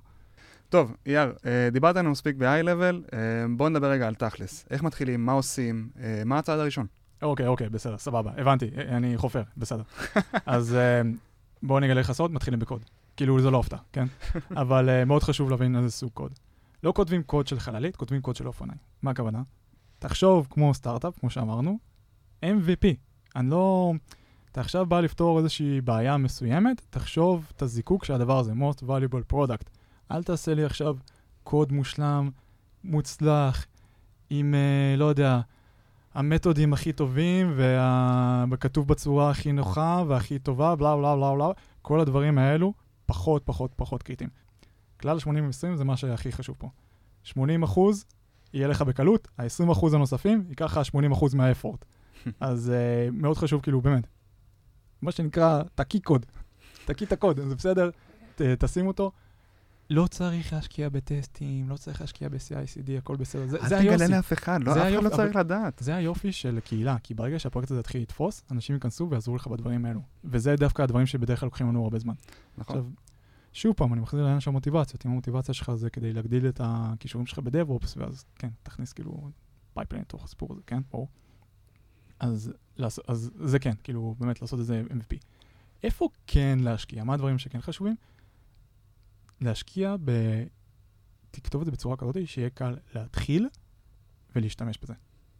[0.68, 3.18] טוב, אייר, אה, דיברת עלינו מספיק ב-high level, אה,
[3.56, 4.66] בוא נדבר רגע על תכלס.
[4.70, 6.86] איך מתחילים, מה עושים, אה, מה הצעד הראשון?
[7.22, 9.82] אוקיי, אוקיי, בסדר, סבבה, הבנתי, אני חופר, בסדר.
[10.46, 10.76] אז
[11.62, 12.84] בואו נגלה לך סוד, מתחילים בקוד.
[13.16, 14.04] כאילו, זה לא הפתעה, כן?
[14.62, 16.32] אבל מאוד חשוב להבין איזה סוג קוד.
[16.82, 18.78] לא כותבים קוד של חללית, כותבים קוד של אופניים.
[19.02, 19.42] מה הכוונה?
[19.98, 21.78] תחשוב כמו סטארט-אפ, כמו שאמרנו,
[22.44, 22.86] MVP.
[23.36, 23.92] אני לא...
[24.52, 29.32] אתה עכשיו בא לפתור איזושהי בעיה מסוימת, תחשוב את הזיקוק של הדבר הזה, most valuable
[29.32, 29.77] product.
[30.12, 30.96] אל תעשה לי עכשיו
[31.44, 32.30] קוד מושלם,
[32.84, 33.66] מוצלח,
[34.30, 35.40] עם, uh, לא יודע,
[36.14, 37.60] המתודים הכי טובים,
[38.50, 41.48] וכתוב בצורה הכי נוחה והכי טובה, בלה בלה בלה בלה,
[41.82, 42.72] כל הדברים האלו
[43.06, 44.30] פחות, פחות, פחות קריטיים.
[45.00, 45.26] כלל 80-20
[45.74, 46.68] זה מה שהכי חשוב פה.
[47.22, 48.04] 80 אחוז
[48.52, 51.84] יהיה לך בקלות, ה-20 אחוז הנוספים ייקח לך 80 אחוז מהאפורט.
[52.40, 54.06] אז uh, מאוד חשוב, כאילו, באמת,
[55.02, 56.26] מה שנקרא, תקי קוד.
[56.84, 57.90] תקיא את הקוד, זה בסדר,
[58.34, 59.12] ת, תשים אותו.
[59.90, 63.46] לא צריך להשקיע בטסטים, לא צריך להשקיע ב-CICD, הכל בסדר.
[63.46, 63.96] זה, זה אל היופי.
[64.04, 65.78] תגלה לאף אחד, לא, אף אחד לא צריך אבל- לדעת.
[65.84, 69.84] זה היופי של קהילה, כי ברגע שהפרויקט הזה יתחיל לתפוס, אנשים ייכנסו ויעזרו לך בדברים
[69.84, 70.00] האלו.
[70.24, 72.14] וזה דווקא הדברים שבדרך כלל לוקחים לנו הרבה זמן.
[72.58, 72.76] נכון.
[72.76, 72.90] עכשיו,
[73.52, 75.06] שוב פעם, אני מחזיר לעניין של המוטיבציות.
[75.06, 79.30] אם המוטיבציה שלך זה כדי להגדיל את הכישורים שלך ב DevOps, ואז כן, תכניס כאילו
[79.74, 80.80] pipeline לתוך הסיפור הזה, כן?
[80.90, 81.08] ברור.
[82.20, 85.16] אז, לעשות- אז זה כן, כאילו, באמת לעשות איזה MVP.
[85.82, 87.04] איפה כן להשקיע?
[87.04, 87.96] מה הדברים שכן חשובים?
[89.40, 90.12] להשקיע ב...
[91.30, 93.48] תכתוב את זה בצורה כזאת שיהיה קל להתחיל
[94.36, 94.94] ולהשתמש בזה.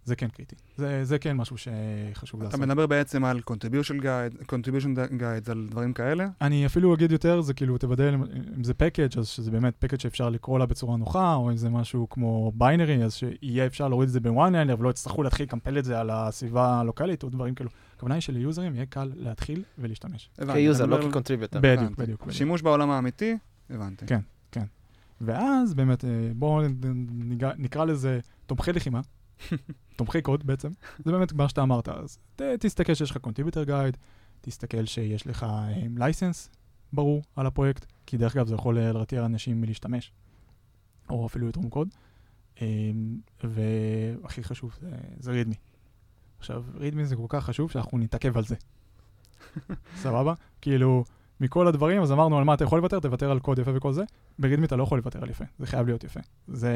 [0.04, 0.56] זה כן קריטי.
[0.76, 2.60] זה, זה כן משהו שחשוב אתה לעשות.
[2.60, 6.28] מדבר בעצם על contribution guide, contribution guides, על דברים כאלה?
[6.40, 8.22] אני אפילו אגיד יותר, זה כאילו, תוודא אם
[8.56, 11.70] אם זה פקאג', אז שזה באמת פקאג' שאפשר לקרוא לה בצורה נוחה, או אם זה
[11.70, 14.20] משהו כמו ביינרי, אז שיהיה אפשר להוריד את זה
[14.52, 17.70] liner, ולא יצטרכו להתחיל לקמפל את זה על הסביבה הלוקאלית, או דברים כאלו.
[17.96, 20.30] הכוונה היא שליוזרים יהיה קל להתחיל ולהשתמש.
[20.52, 21.60] כיוזר, אתה לא כ contributor.
[21.62, 21.98] בדיוק.
[21.98, 22.26] בדיוק.
[22.30, 23.36] שימוש בעולם האמיתי,
[23.70, 24.06] הבנתי.
[24.06, 24.20] כן.
[25.20, 26.60] ואז באמת, אה, בואו
[27.58, 29.00] נקרא לזה תומכי לחימה,
[29.96, 30.70] תומכי קוד בעצם,
[31.04, 31.88] זה באמת מה שאתה אמרת.
[31.88, 33.96] אז ת, תסתכל שיש לך contributor guide,
[34.40, 35.46] תסתכל שיש לך
[35.96, 36.50] license
[36.92, 40.12] ברור על הפרויקט, כי דרך אגב זה יכול אה, להרתיע אנשים מלהשתמש,
[41.10, 41.88] או אפילו לתרום קוד.
[42.62, 42.66] אה,
[43.44, 45.54] והכי חשוב זה, זה רידמי.
[46.38, 48.56] עכשיו, רידמי זה כל כך חשוב שאנחנו נתעכב על זה.
[50.02, 50.34] סבבה?
[50.60, 51.04] כאילו,
[51.40, 54.02] מכל הדברים, אז אמרנו על מה אתה יכול לוותר, תוותר על קוד יפה וכל זה.
[54.38, 56.20] ברידמי אתה לא יכול לוותר על יפה, זה חייב להיות יפה.
[56.48, 56.72] זה,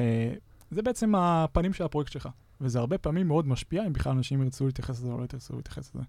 [0.71, 2.29] זה בעצם הפנים של הפרויקט שלך,
[2.61, 5.95] וזה הרבה פעמים מאוד משפיע אם בכלל אנשים ירצו להתייחס לזה או לא ירצו להתייחס
[5.95, 6.05] לזה.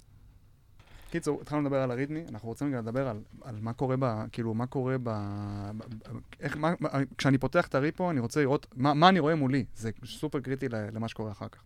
[1.11, 4.05] קיצור, התחלנו לדבר על הרידמי, אנחנו רוצים רגע לדבר על, על מה קורה ב...
[4.31, 5.03] כאילו, מה קורה ב...
[5.03, 5.09] ב-
[5.77, 9.35] ב- איך, מה, מה, כשאני פותח את הריפו, אני רוצה לראות מה, מה אני רואה
[9.35, 9.65] מולי.
[9.75, 11.63] זה סופר קריטי למה שקורה אחר כך.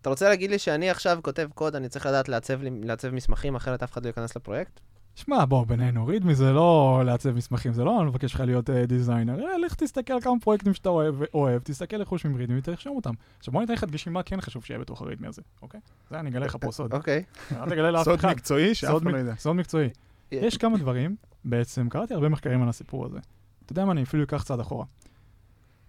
[0.00, 3.82] אתה רוצה להגיד לי שאני עכשיו כותב קוד, אני צריך לדעת לעצב, לעצב מסמכים, אחרת
[3.82, 4.80] אף אחד לא ייכנס לפרויקט?
[5.14, 9.58] שמע, בוא, בינינו, רידמי זה לא לעצב מסמכים, זה לא מבקש לך להיות דיזיינר, אה,
[9.58, 13.14] לך תסתכל על כמה פרויקטים שאתה אוהב, אוהב תסתכל איך חושבים רידמי ותרשום אותם.
[13.38, 15.80] עכשיו בוא ניתן לך דגשים מה כן חשוב שיהיה בתוך הרידמי הזה, אוקיי?
[16.10, 16.94] זה אני אגלה לך פה סוד.
[16.94, 17.24] אוקיי.
[17.52, 18.28] אל תגלה לאף סוד אחד.
[18.30, 19.34] מקצועי שאף סוד אחד לא יודע.
[19.36, 19.88] סוד מקצועי.
[20.32, 23.18] יש כמה דברים, בעצם קראתי הרבה מחקרים על הסיפור הזה.
[23.64, 24.84] אתה יודע מה, אני אפילו אקח צעד אחורה.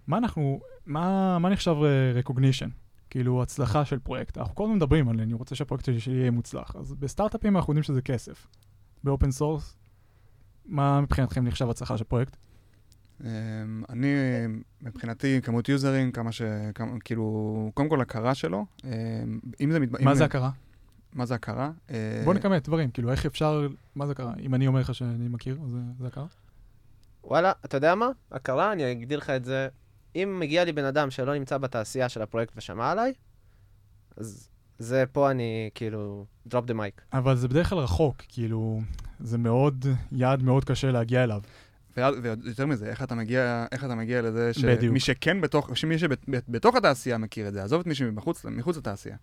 [0.06, 2.68] מה אנחנו, מה, מה נחשב אה, recognition?
[3.10, 4.38] כאילו הצלחה של פרויקט.
[4.38, 6.76] אנחנו כל הזמן מדברים על אני רוצה שהפרויקט שלי יהיה מוצלח.
[6.76, 8.46] אז בסטארט-אפים אנחנו יודעים שזה כסף.
[9.04, 9.76] ב open source,
[10.66, 12.36] מה מבחינתכם נחשב הצלחה של פרויקט?
[13.20, 13.26] אמ,
[13.88, 14.08] אני,
[14.82, 16.42] מבחינתי, כמות יוזרים, כמה ש...
[16.74, 18.66] כמה, כאילו, קודם כל הכרה שלו.
[18.84, 18.90] אמ,
[19.60, 19.80] אם זה...
[19.80, 20.50] מת- אם מה זה הכרה?
[21.12, 21.70] מה זה הכרה?
[21.90, 24.32] אה, בוא נכמת דברים, כאילו איך אפשר, מה זה הכרה?
[24.40, 26.26] אם אני אומר לך שאני מכיר, אז זה- זה הכרה?
[27.24, 28.08] וואלה, אתה יודע מה?
[28.32, 29.68] הכרה, אני אגדיר לך את זה.
[30.16, 33.12] אם מגיע לי בן אדם שלא נמצא בתעשייה של הפרויקט ושמע עליי,
[34.16, 34.48] אז
[34.82, 37.02] זה פה אני כאילו, drop the mic.
[37.12, 38.80] אבל זה בדרך כלל רחוק, כאילו,
[39.20, 41.40] זה מאוד, יעד מאוד קשה להגיע אליו.
[41.96, 44.80] ויותר מזה, איך אתה מגיע, איך אתה מגיע לזה בדיוק.
[44.90, 49.16] שמי שכן בתוך, שמי שבתוך התעשייה מכיר את זה, עזוב את מי שמחוץ מחוץ לתעשייה.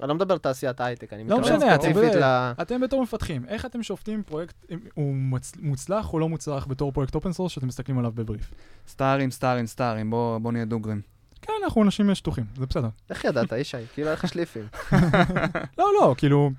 [0.00, 2.14] אני לא מדבר על תעשיית ההייטק, אני לא מתכוון ספציפית.
[2.14, 2.52] ל...
[2.62, 4.54] אתם בתור מפתחים, איך אתם שופטים פרויקט,
[4.94, 8.50] הוא מוצ- מוצלח או לא מוצלח בתור פרויקט open source שאתם מסתכלים עליו בבריף?
[8.88, 11.00] סטארים, סטארים, סטארים, בוא, בוא נהיה דוגרים.
[11.46, 12.88] כן, אנחנו אנשים שטוחים, זה בסדר.
[13.10, 13.76] איך ידעת, ישי?
[13.94, 14.62] כאילו, איך שליפים?
[15.78, 16.50] לא, לא, כאילו,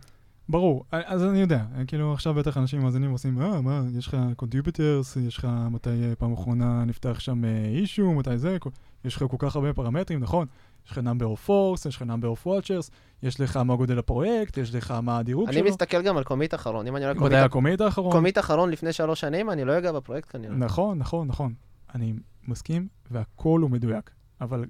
[0.50, 5.16] ברור, אז אני יודע, כאילו עכשיו בטח אנשים מאזינים ועושים, אה, מה, יש לך contributors,
[5.16, 7.42] יש לך מתי אה, פעם אחרונה נפתח שם
[7.74, 8.58] issue, מתי זה,
[9.06, 10.48] יש לך כל כך הרבה פרמטרים, נכון?
[10.86, 12.90] יש לך number of forks, יש לך number of watchers,
[13.24, 15.66] יש לך מה גודל הפרויקט, יש לך מה הדירוג אני שלו.
[15.70, 16.88] מסתכל גם על commit אחרון.
[16.88, 18.12] אם אני מתי commit- ה commit האחרון?
[18.12, 20.56] commit אחרון לפני שלוש שנים, אני לא אגע בפרויקט כנראה.
[20.56, 21.54] נכון, נכון, נכון.
[21.96, 22.14] אני
[22.48, 24.12] מסכים, והכל הוא מדויק.
[24.42, 24.66] אבל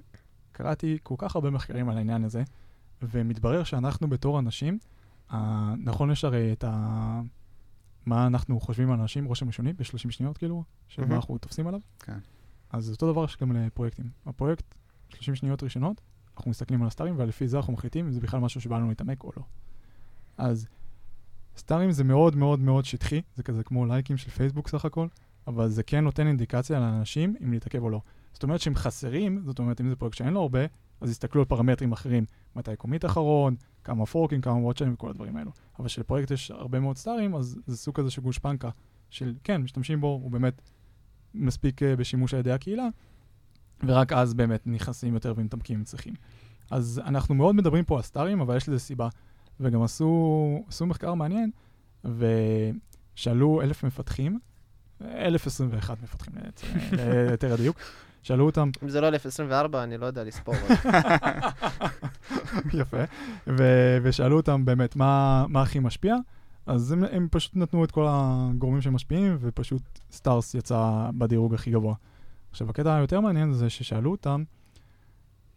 [0.58, 2.44] קראתי כל כך הרבה מחקרים על העניין הזה,
[3.02, 4.80] ומתברר שאנחנו בתור אנשים,
[5.32, 7.22] אה, נכון יש הרי את ה...
[8.06, 11.06] מה אנחנו חושבים על אנשים, רושם ראשוני, ב-30 שניות כאילו, של.
[11.06, 11.80] מה אנחנו תופסים עליו.
[12.00, 12.18] כן.
[12.72, 14.10] אז זה אותו דבר יש גם לפרויקטים.
[14.26, 14.76] הפרויקט,
[15.10, 16.02] 30 שניות ראשונות,
[16.38, 19.24] אנחנו מסתכלים על הסטארים, ולפי זה אנחנו מחליטים אם זה בכלל משהו שבא לנו להתעמק
[19.24, 19.44] או לא.
[20.38, 20.68] אז
[21.58, 25.08] סטארים זה מאוד מאוד מאוד שטחי, זה כזה כמו לייקים של פייסבוק סך הכל,
[25.48, 28.02] אבל זה כן נותן אינדיקציה לאנשים אם להתעכב או לא.
[28.38, 30.60] זאת אומרת שהם חסרים, זאת אומרת, אם זה פרויקט שאין לו הרבה,
[31.02, 35.52] אז יסתכלו על פרמטרים אחרים, מתי קומיט אחרון, כמה פורקים, כמה וואטשנים וכל הדברים האלו.
[35.80, 38.70] אבל כשלפרויקט יש הרבה מאוד סטארים, אז זה סוג כזה של גושפנקה,
[39.10, 40.62] של כן, משתמשים בו, הוא באמת
[41.34, 42.88] מספיק אה, בשימוש על ידי הקהילה,
[43.84, 46.14] ורק אז באמת נכנסים יותר ומתעמקים אם צריכים.
[46.72, 49.10] אז אנחנו מאוד מדברים פה על סטארים, אבל יש לזה סיבה.
[49.60, 51.52] וגם עשו, עשו מחקר מעניין,
[52.04, 54.40] ושאלו אלף מפתחים,
[55.02, 56.34] 1021 מפתחים
[57.32, 57.78] ליתר הדיוק,
[58.24, 58.70] שאלו אותם...
[58.84, 60.56] אם זה לא 1024, אני לא יודע לספור.
[62.80, 63.04] יפה.
[63.48, 66.16] ו- ושאלו אותם באמת מה, מה הכי משפיע,
[66.66, 71.96] אז הם, הם פשוט נתנו את כל הגורמים שמשפיעים, ופשוט stars יצא בדירוג הכי גבוה.
[72.52, 74.44] עכשיו, הקטע היותר מעניין זה ששאלו אותם,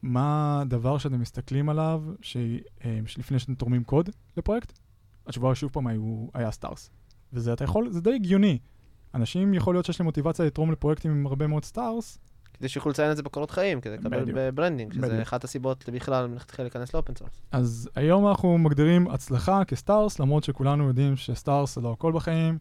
[0.02, 2.36] מה הדבר שאתם מסתכלים עליו ש...
[2.84, 4.78] אה, שלפני שאתם תורמים קוד לפרויקט?
[5.26, 6.90] התשובה שוב פעם היו, היה stars.
[7.32, 8.58] וזה אתה יכול, זה די הגיוני.
[9.14, 12.18] אנשים יכול להיות שיש להם מוטיבציה לתרום לפרויקטים עם הרבה מאוד stars.
[12.54, 14.24] כדי שיוכלו לציין את זה בקורות חיים, כדי לקבל.
[14.34, 15.20] ב branding, שזה בדיוק.
[15.22, 17.30] אחת הסיבות בכלל מלכתחילה להיכנס ל open source.
[17.52, 22.12] אז היום אנחנו מגדירים הצלחה כ stars, למרות שכולנו יודעים ש stars זה לא הכל
[22.12, 22.58] בחיים,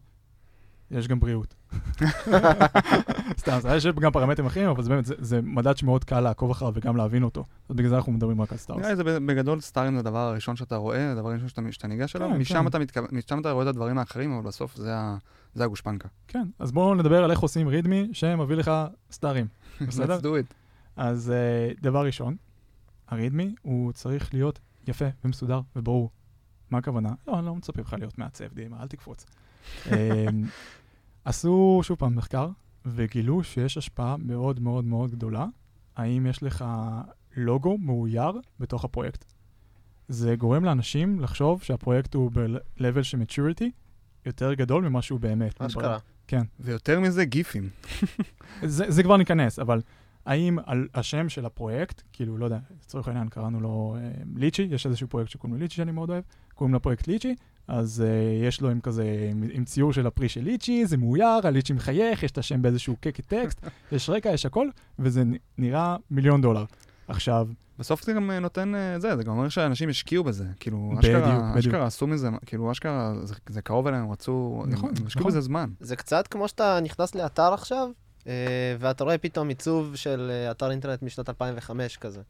[0.90, 1.54] יש גם בריאות.
[3.40, 6.50] סתם, זה יש גם פרמטרים אחרים, אבל זה באמת, זה, זה מדד שמאוד קל לעקוב
[6.50, 7.44] אחריו וגם להבין אותו.
[7.68, 8.78] אז בגלל זה אנחנו מדברים רק על stars.
[8.78, 11.88] נראה לי זה בגדול star ים זה הדבר הראשון שאתה רואה, הדבר הראשון שאתה, שאתה
[11.88, 12.82] ניגש אליו, כן, משם כן.
[12.82, 13.00] אתה.
[13.12, 15.16] משם אתה רואה את הדברים האחרים, אבל בסוף זה, ה...
[15.54, 16.08] זה הגושפנקה.
[16.28, 18.70] כן, אז בואו נדבר על איך עושים רידמי שמביא לך
[19.12, 19.46] סטארים.
[19.88, 20.18] בסדר?
[20.18, 20.54] Let's do it.
[20.96, 22.36] אז uh, דבר ראשון,
[23.08, 26.10] הרידמי הוא צריך להיות יפה ומסודר וברור.
[26.70, 27.12] מה הכוונה?
[27.28, 29.26] לא, אני לא מצפה לך להיות מעצב, דימה, אל תקפוץ.
[31.24, 32.48] עשו שוב פעם מחקר,
[32.86, 35.46] וגילו שיש השפעה מאוד מאוד מאוד גדולה,
[35.96, 36.64] האם יש לך
[37.36, 39.24] לוגו מאויר בתוך הפרויקט.
[40.08, 43.64] זה גורם לאנשים לחשוב שהפרויקט הוא ב-level של maturity
[44.26, 45.62] יותר גדול ממה שהוא באמת.
[45.62, 45.98] אשכרה.
[46.26, 46.42] כן.
[46.60, 47.68] ויותר מזה, גיפים.
[48.62, 49.80] זה, זה כבר ניכנס, אבל
[50.26, 54.86] האם על השם של הפרויקט, כאילו, לא יודע, לצורך העניין קראנו לו אה, ליצ'י, יש
[54.86, 57.34] איזשהו פרויקט שקוראים לו ליצ'י שאני מאוד אוהב, קוראים לפרויקט ליצ'י,
[57.70, 61.26] אז אה, יש לו עם כזה, עם, עם ציור של הפרי של ליצ'י, זה מאויר,
[61.44, 63.60] הליצ'י מחייך, יש את השם באיזשהו קקי טקסט,
[63.92, 65.22] יש רקע, יש הכל, וזה
[65.58, 66.64] נראה מיליון דולר.
[67.08, 70.44] עכשיו, בסוף זה גם אה, נותן, אה, זה, זה גם אומר שאנשים השקיעו בזה.
[70.60, 71.56] כאילו, בדיוק, אשכרה, בדיוק.
[71.56, 75.30] אשכרה עשו מזה, כאילו, אשכרה, זה, זה קרוב אליהם, הם רצו, נכון, הם השקיעו נכון.
[75.30, 75.70] בזה זמן.
[75.80, 77.88] זה קצת כמו שאתה נכנס לאתר עכשיו,
[78.26, 78.32] אה,
[78.78, 82.20] ואתה רואה פתאום עיצוב של אתר אינטרנט משנת 2005 כזה.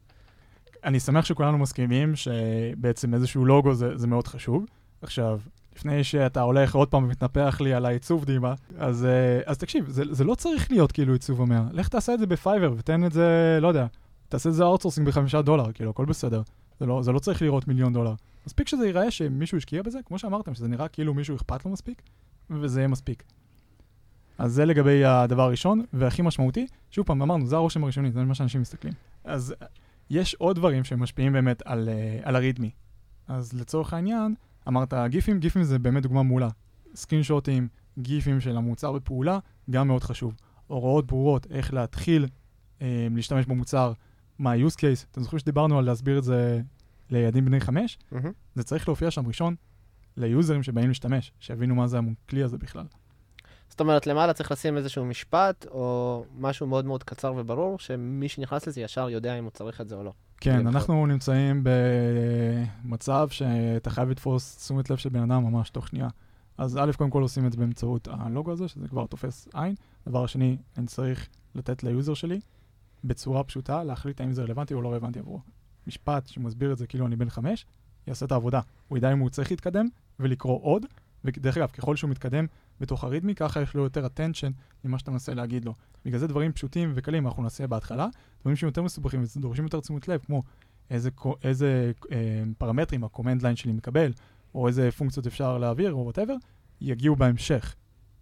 [0.83, 4.65] אני שמח שכולנו מסכימים שבעצם איזשהו לוגו זה, זה מאוד חשוב.
[5.01, 5.39] עכשיו,
[5.75, 10.03] לפני שאתה הולך עוד פעם ומתנפח לי על העיצוב דימה, אז, אה, אז תקשיב, זה,
[10.11, 11.63] זה לא צריך להיות כאילו עיצוב המאה.
[11.71, 13.85] לך תעשה את זה ב Fiverr ותן את זה, לא יודע,
[14.29, 16.41] תעשה את זה outsourcing בחמישה דולר, כאילו, הכל בסדר.
[16.79, 18.13] זה לא, זה לא צריך לראות מיליון דולר.
[18.47, 22.01] מספיק שזה ייראה שמישהו השקיע בזה, כמו שאמרתם, שזה נראה כאילו מישהו אכפת לו מספיק,
[22.49, 23.23] וזה יהיה מספיק.
[24.37, 28.35] אז זה לגבי הדבר הראשון, והכי משמעותי, שוב פעם, אמרנו, זה הרושם הראשוני, זה מה
[28.35, 28.93] שאנשים מסתכלים.
[29.23, 29.55] אז
[30.09, 32.69] יש עוד דברים שמשפיעים באמת על, uh, על הרידמי.
[33.27, 34.35] אז לצורך העניין,
[34.67, 36.49] אמרת גיפים, גיפים זה באמת דוגמה מעולה.
[36.95, 37.67] סקרין שוטים,
[37.99, 40.35] גיפים של המוצר בפעולה, גם מאוד חשוב.
[40.67, 42.25] הוראות ברורות, איך להתחיל
[42.79, 42.81] uh,
[43.15, 43.93] להשתמש במוצר,
[44.39, 45.05] מה ה-use case.
[45.11, 46.61] אתם זוכרים שדיברנו על להסביר את זה
[47.09, 47.97] לילדים בני חמש?
[48.55, 49.55] זה צריך להופיע שם ראשון
[50.17, 52.85] ליוזרים שבאים להשתמש, שיבינו מה זה הכלי הזה בכלל.
[53.69, 58.67] זאת אומרת, למעלה צריך לשים איזשהו משפט, או משהו מאוד מאוד קצר וברור, שמי שנכנס
[58.67, 60.13] לזה ישר יודע אם הוא צריך את זה או לא.
[60.41, 60.67] כן.
[60.67, 61.63] אנחנו נמצאים
[62.83, 66.07] במצב שאתה חייב לתפוס תשומת לב של בן אדם ממש תוך שנייה.
[66.57, 69.75] אז א', קודם כל עושים את זה באמצעות הלוגו הזה, שזה כבר תופס עין.
[70.07, 72.39] דבר שני, אני צריך לתת ליוזר שלי
[73.03, 75.39] בצורה פשוטה להחליט האם זה רלוונטי או לא רלוונטי עבורו.
[75.87, 77.65] משפט שמסביר את זה כאילו אני בן חמש,
[78.07, 78.59] יעשה את העבודה.
[78.87, 79.87] הוא ידע אם הוא צריך להתקדם
[80.19, 80.85] ולקרוא עוד,
[81.25, 82.45] ודרך אגב, ככל שהוא מתקדם
[82.81, 84.51] בתוך ה README, ככה יש לו יותר attention
[84.83, 85.73] ממה שאתה מנסה להגיד לו.
[86.05, 88.07] בגלל זה דברים פשוטים וקלים אנחנו נעשה בהתחלה,
[88.41, 90.43] דברים שהם יותר מסובכים ודורשים יותר תשומת לב, כמו
[90.89, 91.09] איזה,
[91.43, 94.11] איזה אה, פרמטרים ה-command line שלי מקבל,
[94.55, 96.33] או איזה פונקציות אפשר להעביר, או whatever,
[96.81, 97.75] יגיעו בהמשך.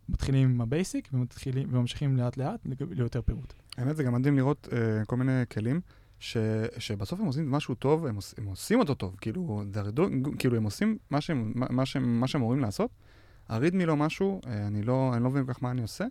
[0.09, 2.59] מתחילים עם ה basic ומתחילים וממשיכים לאט לאט
[2.91, 3.53] ליותר פירוט.
[3.77, 5.81] האמת זה גם מדהים לראות אה, כל מיני כלים,
[6.19, 6.37] ש,
[6.77, 10.07] שבסוף הם עושים משהו טוב, הם, עוש, הם עושים אותו טוב, כאילו, הרידור,
[10.39, 12.91] כאילו הם עושים מה שהם אמורים לעשות.
[13.49, 16.05] ה README לא משהו, אה, אני לא, אני לא מבין כל כך מה אני עושה,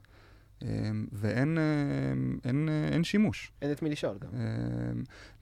[0.60, 0.64] אמ,
[1.12, 3.52] ואין אה, אין, אה, אין שימוש.
[3.62, 4.28] אין את מי לשאול גם.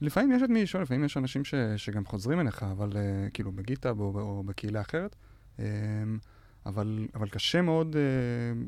[0.01, 2.89] לפעמים יש את מי לשאול, לפעמים יש אנשים ש, שגם חוזרים אליך, אבל
[3.33, 5.15] כאילו ב-GitHub או, או בקהילה אחרת.
[6.65, 7.95] אבל, אבל קשה מאוד,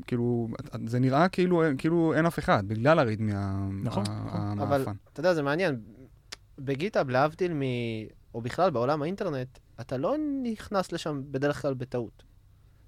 [0.06, 0.48] כאילו,
[0.86, 4.72] זה נראה כאילו, כאילו אין אף אחד, בגלל ה-README ה- נכון, ה- נכון.
[4.72, 4.92] המאפן.
[5.12, 5.80] אתה יודע, זה מעניין.
[6.58, 7.60] ב-GitHub, להבדיל מ...
[8.34, 12.22] או בכלל בעולם האינטרנט, אתה לא נכנס לשם בדרך כלל בטעות.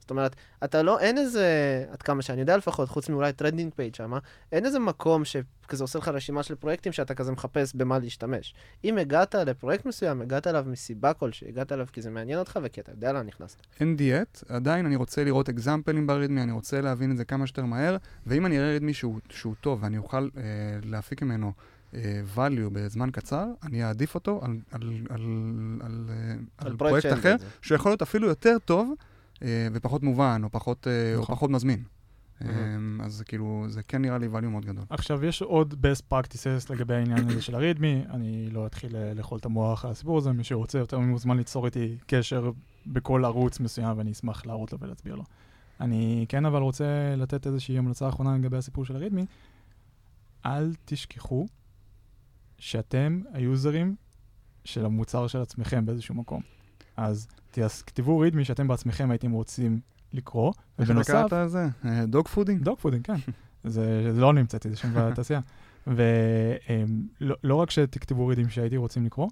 [0.03, 1.47] זאת אומרת, אתה לא, אין איזה,
[1.91, 4.19] עד כמה שאני יודע לפחות, חוץ מאולי trending page שמה,
[4.53, 8.55] אין איזה מקום שכזה עושה לך רשימה של פרויקטים שאתה כזה מחפש במה להשתמש.
[8.85, 12.81] אם הגעת לפרויקט מסוים, הגעת אליו מסיבה כלשהי, הגעת אליו כי זה מעניין אותך וכי
[12.81, 13.61] אתה יודע לאן נכנסת.
[13.81, 17.65] אין דיאט, עדיין אני רוצה לראות אקזמפלים ברידמי, אני רוצה להבין את זה כמה שיותר
[17.65, 20.43] מהר, ואם אני אראה רידמי שהוא, שהוא טוב ואני אוכל אה,
[20.85, 21.53] להפיק ממנו
[21.95, 25.21] אה, value בזמן קצר, אני אעדיף אותו על, על, על,
[25.81, 27.47] על, אה, על פרויקט שאין אחר, בזה.
[27.63, 28.95] שהוא יכול להיות אפילו יותר טוב
[29.73, 31.35] ופחות מובן, או פחות, אה, או נכון.
[31.35, 31.83] פחות מזמין.
[32.43, 32.49] אה,
[33.01, 34.85] אז כאילו, זה כן נראה לי value מאוד גדול.
[34.91, 39.39] עכשיו, יש עוד best practices לגבי העניין הזה של הרידמי, אני לא אתחיל אה, לאכול
[39.39, 42.51] את המוח על הסיפור הזה, מי שרוצה יותר מוזמן ליצור איתי קשר
[42.87, 45.25] בכל ערוץ מסוים, ואני אשמח להראות לו ולהצביע לו.
[45.81, 49.27] אני כן אבל רוצה לתת איזושהי המלצה אחרונה לגבי הסיפור של הרידמי.
[50.47, 51.47] אל תשכחו
[52.59, 53.97] שאתם היוזרים
[54.65, 56.43] של המוצר של עצמכם באיזשהו מקום.
[56.97, 59.81] אז תיאס- תכתבו רידמי שאתם בעצמכם הייתם רוצים
[60.13, 61.11] לקרוא, איך ובנוסף...
[61.11, 61.69] אתה קראת לזה?
[62.07, 62.63] dogfooding?
[62.63, 63.15] dogfooding, כן.
[63.65, 65.41] זה, זה לא אני המצאתי, זה שם בתעשייה.
[65.87, 69.29] ולא לא רק שתכתבו README שהייתם רוצים לקרוא,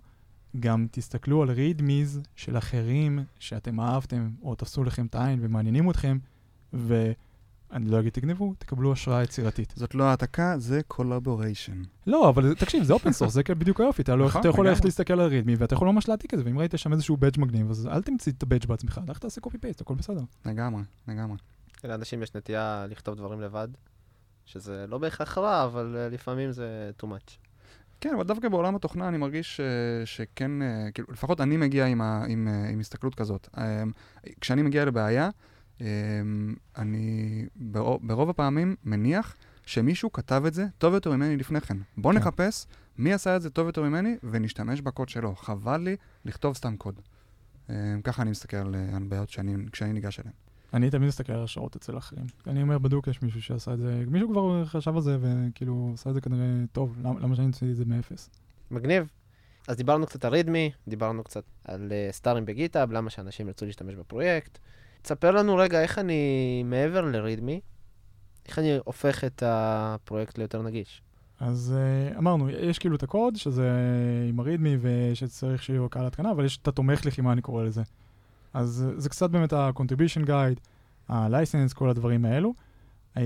[0.60, 6.18] גם תסתכלו על READMEs של אחרים שאתם אהבתם, או תפסו לכם את העין ומעניינים אתכם,
[7.72, 9.72] ואני לא אגיד תגנבו, תקבלו השראה יצירתית.
[9.76, 11.82] זאת לא העתקה, זה collaboration.
[12.06, 14.84] לא, אבל תקשיב, זה open source, זה בדיוק היופי, אתה, לא, נכון, אתה יכול ללכת.
[14.84, 17.70] להסתכל על README, ואתה יכול ממש להעתיק את זה, ואם ראית שם איזשהו badge מגניב,
[17.70, 20.22] אז אל תמציא את ה-badge בעצמך, לך תעשה copy paste, הכל בסדר.
[20.46, 21.36] לגמרי, לגמרי.
[21.84, 23.68] לאנשים יש נטייה לכתוב דברים לבד,
[24.44, 27.36] שזה לא בהכרח רע, אבל אה, לפעמים זה too much.
[28.00, 32.00] כן, אבל דווקא בעולם התוכנה אני מרגיש אה, שכן, אה, כאילו, לפחות אני מגיע עם,
[32.00, 33.48] ה, עם, עם הסתכלות כזאת.
[34.40, 35.30] כשאני מגיע לבעיה,
[36.76, 41.76] אני ברוב, ברוב הפעמים מניח שמישהו כתב את זה טוב יותר ממני לפני כן.
[41.96, 42.18] בוא כן.
[42.18, 42.66] נחפש
[42.98, 45.34] מי עשה את זה טוב יותר ממני ונשתמש בקוד שלו.
[45.34, 47.00] חבל לי לכתוב סתם קוד.
[47.70, 50.34] אה, ככה אני מסתכל על, אה, על בעיות שאני, כשאני ניגש אליהן.
[50.74, 52.26] אני תמיד מסתכל על השעות אצל אחרים.
[52.46, 56.10] אני אומר, בדוק יש מישהו שעשה את זה, מישהו כבר חשב על זה וכאילו עשה
[56.10, 58.30] את זה כנראה טוב, למה, למה שאני אמציא את זה מאפס?
[58.70, 59.08] מגניב.
[59.68, 63.94] אז דיברנו קצת על רידמי, דיברנו קצת על uh, סטארים בגיטאב, למה שאנשים ירצו להשתמש
[63.94, 64.58] בפרויקט.
[65.02, 67.60] תספר לנו רגע איך אני, מעבר לרידמי,
[68.46, 71.02] איך אני הופך את הפרויקט ליותר נגיש.
[71.40, 71.74] אז
[72.14, 73.70] uh, אמרנו, יש כאילו את הקוד, שזה
[74.28, 77.82] עם הרידמי ושצריך שיהיה קהל התקנה, אבל יש את התומך לחימה, אני קורא לזה.
[78.54, 80.60] אז uh, זה קצת באמת ה-contribution guide,
[81.08, 82.54] ה-license, כל הדברים האלו.
[83.14, 83.18] Uh,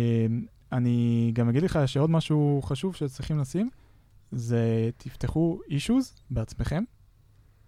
[0.73, 3.71] אני גם אגיד לך שעוד משהו חשוב שצריכים לשים,
[4.33, 6.85] זה תפתחו issues בעצמכם,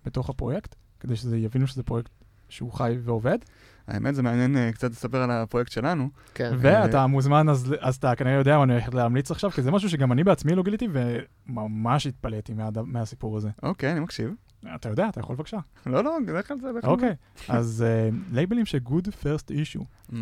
[0.04, 2.10] בתוך הפרויקט, כדי שזה יבינו שזה פרויקט
[2.48, 3.38] שהוא חי ועובד.
[3.86, 6.08] האמת, זה מעניין אה, קצת לספר על הפרויקט שלנו.
[6.34, 6.52] כן.
[6.58, 9.88] ואתה מוזמן, אז, אז אתה כנראה יודע מה אני הולך להמליץ עכשיו, כי זה משהו
[9.88, 12.78] שגם אני בעצמי לא גיליתי, וממש התפלאתי מהד...
[12.78, 13.50] מהסיפור הזה.
[13.62, 14.30] אוקיי, אני מקשיב.
[14.74, 15.58] אתה יודע, אתה יכול בבקשה.
[15.86, 16.88] לא, לא, לך על זה, לך על זה.
[16.88, 17.14] אוקיי,
[17.48, 19.82] אז uh, label-ים של good first issue.
[20.10, 20.14] Mm,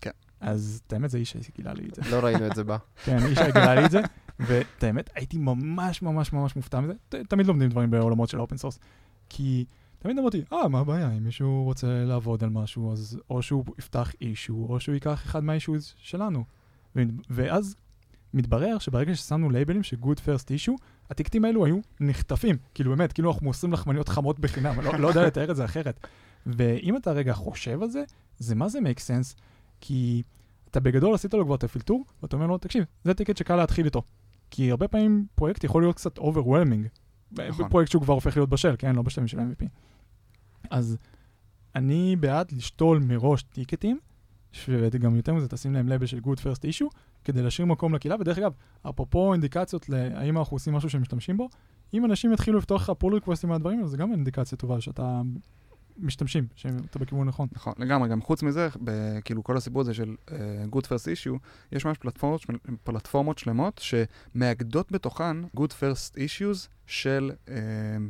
[0.00, 0.10] כן.
[0.40, 2.02] אז את האמת זה ישי גילה לי את זה.
[2.10, 2.76] לא ראינו את זה בה.
[3.04, 4.00] כן, ישי גילה לי את זה,
[4.40, 6.92] ואת האמת הייתי ממש ממש ממש מופתע מזה.
[7.08, 8.78] תמיד לומדים דברים בעולמות של open source.
[9.28, 9.64] כי
[9.98, 14.12] תמיד אמרתי, אה, מה הבעיה, אם מישהו רוצה לעבוד על משהו, אז או שהוא יפתח
[14.20, 16.44] issue, או שהוא ייקח אחד מהאישוז שלנו.
[16.96, 17.76] ו- ואז
[18.34, 22.56] מתברר שברגע ששמנו לייבלים של good first issue, הטיקטים האלו היו נחטפים.
[22.74, 26.06] כאילו באמת, כאילו אנחנו מוסרים לחמניות חמות בחינם, לא, לא יודע לתאר את זה אחרת.
[26.46, 28.04] ואם אתה רגע חושב על זה,
[28.38, 29.40] זה מה זה make sense,
[29.80, 30.22] כי
[30.70, 33.84] אתה בגדול עשית לו כבר את הפילטור, ואתה אומר לו, תקשיב, זה טיקט שקל להתחיל
[33.84, 34.02] איתו.
[34.50, 36.88] כי הרבה פעמים פרויקט יכול להיות קצת overwhelming.
[37.32, 37.68] נכון.
[37.68, 38.96] פרויקט שהוא כבר הופך להיות בשל, כן?
[38.96, 39.64] לא בשלבים של MVP.
[40.70, 40.96] אז
[41.74, 43.98] אני בעד לשתול מראש טיקטים,
[44.68, 48.16] וגם יותר מזה, תשים להם לבל של good first issue, כדי להשאיר מקום לקהילה.
[48.20, 48.52] ודרך אגב,
[48.90, 51.48] אפרופו אינדיקציות להאם אנחנו עושים משהו שהם משתמשים בו,
[51.94, 55.20] אם אנשים יתחילו לפתוח לך פול ריקווסטים מהדברים, אז זה גם אינדיקציה טובה שאתה
[55.98, 57.48] משתמשים, שאתה בכיוון נכון.
[57.52, 60.30] נכון, לגמרי, גם חוץ מזה, ב- כאילו כל הסיפור הזה של uh,
[60.74, 61.38] Good First Issue,
[61.72, 62.46] יש ממש פלטפורמות,
[62.84, 67.50] פלטפורמות שלמות שמאגדות בתוכן Good First Issues של, uh,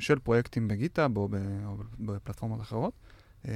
[0.01, 2.93] של פרויקטים בגיטאב או, ב- או בפלטפורמות אחרות.
[3.45, 3.49] Uh,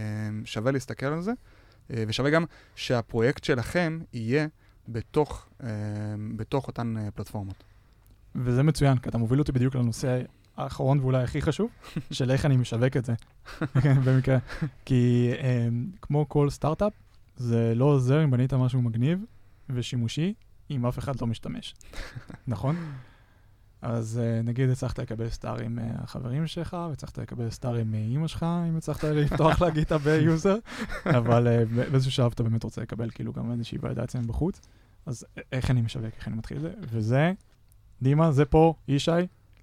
[0.45, 4.47] שווה להסתכל על זה, uh, ושווה גם שהפרויקט שלכם יהיה
[4.89, 5.65] בתוך, uh,
[6.37, 7.65] בתוך אותן uh, פלטפורמות.
[8.35, 10.23] וזה מצוין, כי אתה מוביל אותי בדיוק לנושא
[10.57, 11.71] האחרון ואולי הכי חשוב,
[12.11, 13.15] של איך אני משווק את זה,
[13.83, 14.39] כן, במקרה.
[14.85, 16.93] כי um, כמו כל סטארט-אפ,
[17.37, 19.25] זה לא עוזר אם בנית משהו מגניב
[19.71, 20.35] ושימושי,
[20.71, 21.75] אם אף אחד לא משתמש,
[22.47, 22.77] נכון?
[23.83, 29.05] אז uh, נגיד הצלחת לקבל star-ים מהחברים שלך, והצלחת לקבל star-ים מאימא שלך, אם הצלחת
[29.05, 30.57] לפתוח לה GitHub user,
[31.07, 34.61] אבל uh, באיזשהו שלב אתה באמת רוצה לקבל כאילו גם איזושהי ולידציה מבחוץ.
[35.07, 36.73] אז איך אני משווק, איך אני מתחיל את זה?
[36.81, 37.33] וזה,
[38.03, 39.11] דימה, זה פה, ישי,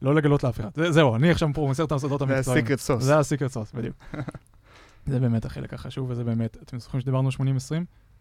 [0.02, 0.70] לא לגלות לאף אחד.
[0.76, 2.66] זה, זהו, אני עכשיו פה מוסר את הסודות זה המקצועיים.
[2.66, 3.00] ה-Secret Sauce.
[3.02, 3.96] זה ה-secret sauce, בדיוק.
[5.06, 7.42] זה באמת החלק החשוב, וזה באמת, אתם זוכרים שדיברנו 80-20?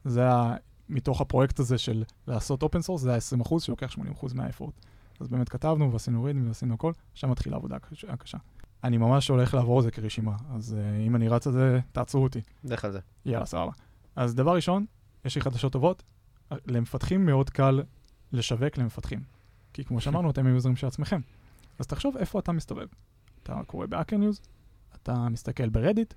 [0.04, 0.54] זה ה...
[0.88, 3.98] מתוך הפרויקט הזה של לעשות open source, זה ה-20% שלוקח 80%
[4.34, 4.74] מה-effort.
[5.20, 8.38] אז באמת כתבנו ועשינו README ועשינו הכל, שם מתחילה העבודה הקשה- הקשה.
[8.84, 12.22] אני ממש הולך לעבור את זה כרשימה, אז uh, אם אני רץ על זה, תעצרו
[12.22, 12.40] אותי.
[12.64, 12.98] לך על זה.
[13.26, 13.72] יאללה, סבבה.
[14.16, 14.84] אז דבר ראשון,
[15.24, 16.02] יש לי חדשות טובות,
[16.66, 17.82] למפתחים מאוד קל
[18.32, 19.20] לשווק למפתחים.
[19.72, 21.20] כי כמו שאמרנו, אתם ה-user-ים של עצמכם.
[21.78, 22.86] אז תחשוב איפה אתה מסתובב.
[23.42, 24.40] אתה קורא ב-Hacker News,
[25.02, 26.14] אתה מסתכל ב-Reddit,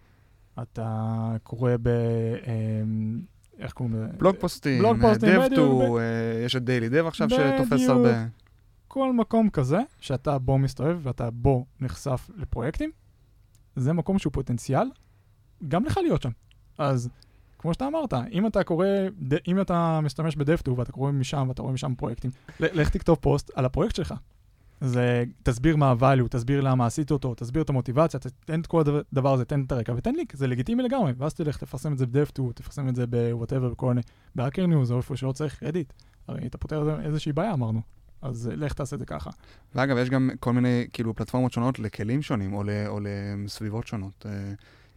[0.62, 1.88] אתה קורא ב...
[1.88, 3.22] אמ,
[3.60, 4.08] איך קוראים לזה?
[4.18, 5.98] בלוג פוסטים, בלוג פוסטים, dev.to,
[6.46, 7.90] יש את daily.dev עכשיו שתופס.
[7.90, 8.26] הרבה.
[8.88, 12.92] כל מקום כזה שאתה בו מסתובב ואתה בו נחשף לפרויקטים,
[13.76, 14.88] זה מקום שהוא פוטנציאל
[15.68, 16.30] גם לך להיות שם.
[16.78, 17.10] אז
[17.58, 18.88] כמו שאתה אמרת, אם אתה קורא,
[19.48, 23.66] אם אתה משתמש ב-dev.to ואתה קורא משם ואתה רואה משם פרויקטים, לך תכתוב פוסט על
[23.66, 24.14] הפרויקט שלך.
[24.82, 29.34] זה, תסביר מה ה-value, תסביר למה עשית אותו, תסביר את המוטיבציה, תתן את כל הדבר-
[29.34, 32.52] הזה, תן את הרקע ותן לינק, זה לגיטימי לגמרי, ואז תלך, תפרסם את זה ב-dev.to,
[32.52, 34.02] תפרסם את זה ב-whatever, בכל מיני,
[34.36, 35.94] ב-Hacker News או איפה שלא צריך Reddit.
[36.28, 37.82] הרי אתה פותר איזושהי בעיה, אמרנו.
[38.22, 39.30] אז אה, לך תעשה את זה ככה.
[39.76, 44.26] ואגב, יש גם כל מיני, כאילו, פלטפורמות שונות לכלים שונים, או, ל, או לסביבות שונות.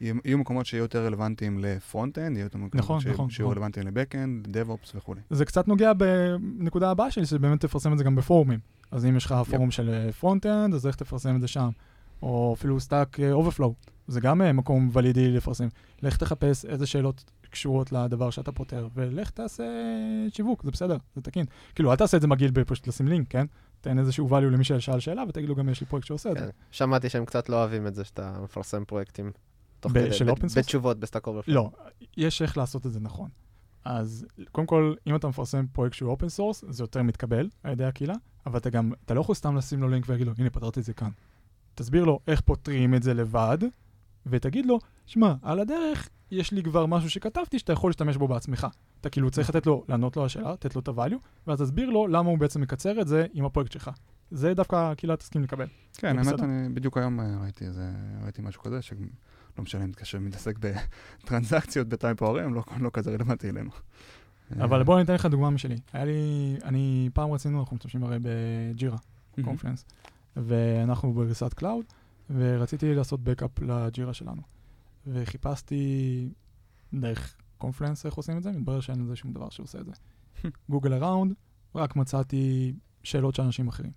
[0.04, 3.56] אה, יהיו, מקומות שיהיו יותר רלוונטיים ל-front-end, יהיו יותר מקומות נכון, שיהיו, נכון, שיהיו נכון.
[3.56, 5.20] רלוונטיים ל-back-end, DevOps וכולי.
[5.30, 8.58] זה קצת נוגע בנקודה הבאה שלי, שבאמת תפרסם את זה גם בפורומים.
[8.90, 11.70] אז אם יש לך פורום של front-end, אז לך תפרסם את זה שם?
[12.22, 13.74] או אפילו Stack Overflow,
[14.08, 15.68] זה גם אה, מקום valid לפרסם.
[16.02, 19.64] לך תחפש איזה שאלות קשורות לדבר שאתה פותר, ולך תעשה
[20.28, 21.46] שיווק, זה בסדר, זה תקין.
[21.74, 23.46] כאילו, אל תעשה את זה מגעיל בפשוט לשים לינק, כן?
[23.80, 26.44] תן איזשהו value למי ששאל שאלה, ותגיד לו גם יש לי פרויקט שעושה את זה.
[26.44, 26.50] כן.
[26.70, 29.32] שמעתי שהם קצת לא אוהבים את זה שאתה מפרסם פרויקטים.
[29.84, 30.58] תוך ב- כדי, של ב-?
[30.58, 31.54] בתשובות ב-Stack Overflow.
[31.54, 31.70] לא,
[32.16, 33.28] יש איך לעשות את זה נכון.
[33.84, 37.84] אז קודם כל, אם אתה מפרסם פרויקט שהוא open source, זה יותר מתקבל על ידי
[37.84, 38.14] הקהילה,
[38.46, 40.84] אבל אתה גם, אתה לא יכול סתם לשים לו לינק ולהגיד לו, הנה, פתרתי את
[40.84, 41.10] זה כאן.
[41.74, 43.58] תסביר לו איך פותרים את זה לבד,
[44.26, 48.66] ותגיד לו, שמע, על הדרך יש לי כבר משהו שכתבתי שאתה יכול להשתמש בו בעצמך.
[49.00, 51.90] אתה כאילו צריך לתת לו, לענות לו על השאלה, לתת לו את ה-value, ואז תסביר
[51.90, 53.90] לו למה הוא בעצם מקצר את זה עם הפרויקט שלך.
[54.30, 55.66] זה דווקא הקהילה תסכים לקבל.
[55.96, 56.42] כן, זה האמת.
[56.42, 57.90] אני בדיוק היום אה, ראיתי איזה,
[58.22, 58.82] ראיתי משהו כזה,
[59.54, 63.70] שלא משנה, מתקשר, מתעסק בטרנזקציות בטייפ ORM, לא, לא כזה רלוונטי אלינו.
[64.60, 65.76] אבל אה, בוא אני אתן לך דוגמה משלי.
[65.92, 68.96] היה לי, אני, פעם רצינו, אנחנו משתמשים הרי בג'ירה.
[69.44, 69.84] Confluence,
[70.36, 71.84] ואנחנו בגרסת cloud,
[72.30, 74.42] ורציתי לעשות backup ל-Jira שלנו.
[75.06, 76.28] וחיפשתי
[76.94, 79.92] דרך Confluence איך עושים את זה, מתברר שאין לזה שום דבר שעושה את זה.
[80.70, 81.34] Google around,
[81.74, 83.92] רק מצאתי שאלות של אנשים אחרים.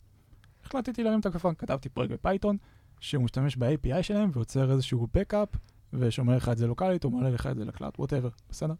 [0.64, 2.58] החלטתי להרים את הכפפה, כתבתי פרויקט ב-Python,
[3.00, 5.50] שהוא משתמש ב-API שלהם ויוצר איזשהו backup,
[5.94, 8.74] ושומר לך את זה לוקאלית, או מעלה לך את זה ל-cloud, whatever, בסדר?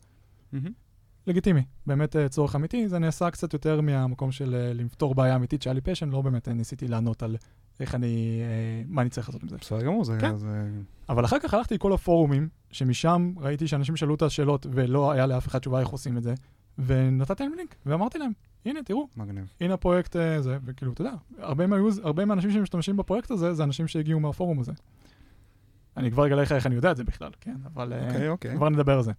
[1.28, 5.62] לגיטימי, באמת אה, צורך אמיתי, זה נעשה קצת יותר מהמקום של אה, לפתור בעיה אמיתית
[5.62, 7.36] שהיה לי passion, לא באמת אה, ניסיתי לענות על
[7.80, 8.42] איך אני,
[8.88, 9.58] מה אני צריך לעשות עם זה.
[9.58, 10.18] בסדר גמור, זה...
[10.22, 10.36] כן.
[10.38, 10.70] זה-
[11.10, 15.48] אבל אחר כך הלכתי לכל הפורומים, שמשם ראיתי שאנשים שאלו את השאלות ולא היה לאף
[15.48, 16.34] אחד תשובה איך עושים את זה,
[16.80, 18.32] ונתתי להם לינק, ואמרתי להם,
[18.66, 19.54] הנה, תראו, מגניב.
[19.62, 23.88] הנה הפרויקט הזה, וכאילו, אתה יודע, הרבה, מהיוז, הרבה מהאנשים שמשתמשים בפרויקט הזה, זה אנשים
[23.88, 24.72] שהגיעו מהפורום הזה.
[25.98, 28.56] אני כבר אגלה לך איך אני יודע את זה בכלל, כן, אבל אה, אוקיי, אוקיי.
[28.56, 29.12] כבר נדבר על זה.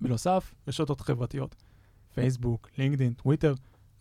[0.00, 1.54] בנוסף, רשתות חברתיות,
[2.14, 3.54] פייסבוק, לינקדאין, טוויטר,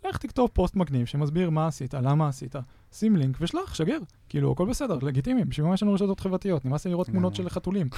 [0.05, 2.55] לך תכתוב פוסט מגניב שמסביר מה עשית, למה עשית,
[2.91, 3.97] שים לינק ושלח, שגר.
[4.29, 6.65] כאילו, הכל בסדר, לגיטימי, בשביל מה יש לנו רשתות חברתיות?
[6.65, 7.89] נמאס לי לראות תמונות של חתולים.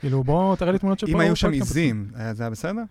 [0.00, 1.50] כאילו, בוא תראה לי תמונות של אם היו שם.
[1.50, 2.82] עיזים, אה, זה היה בסדר?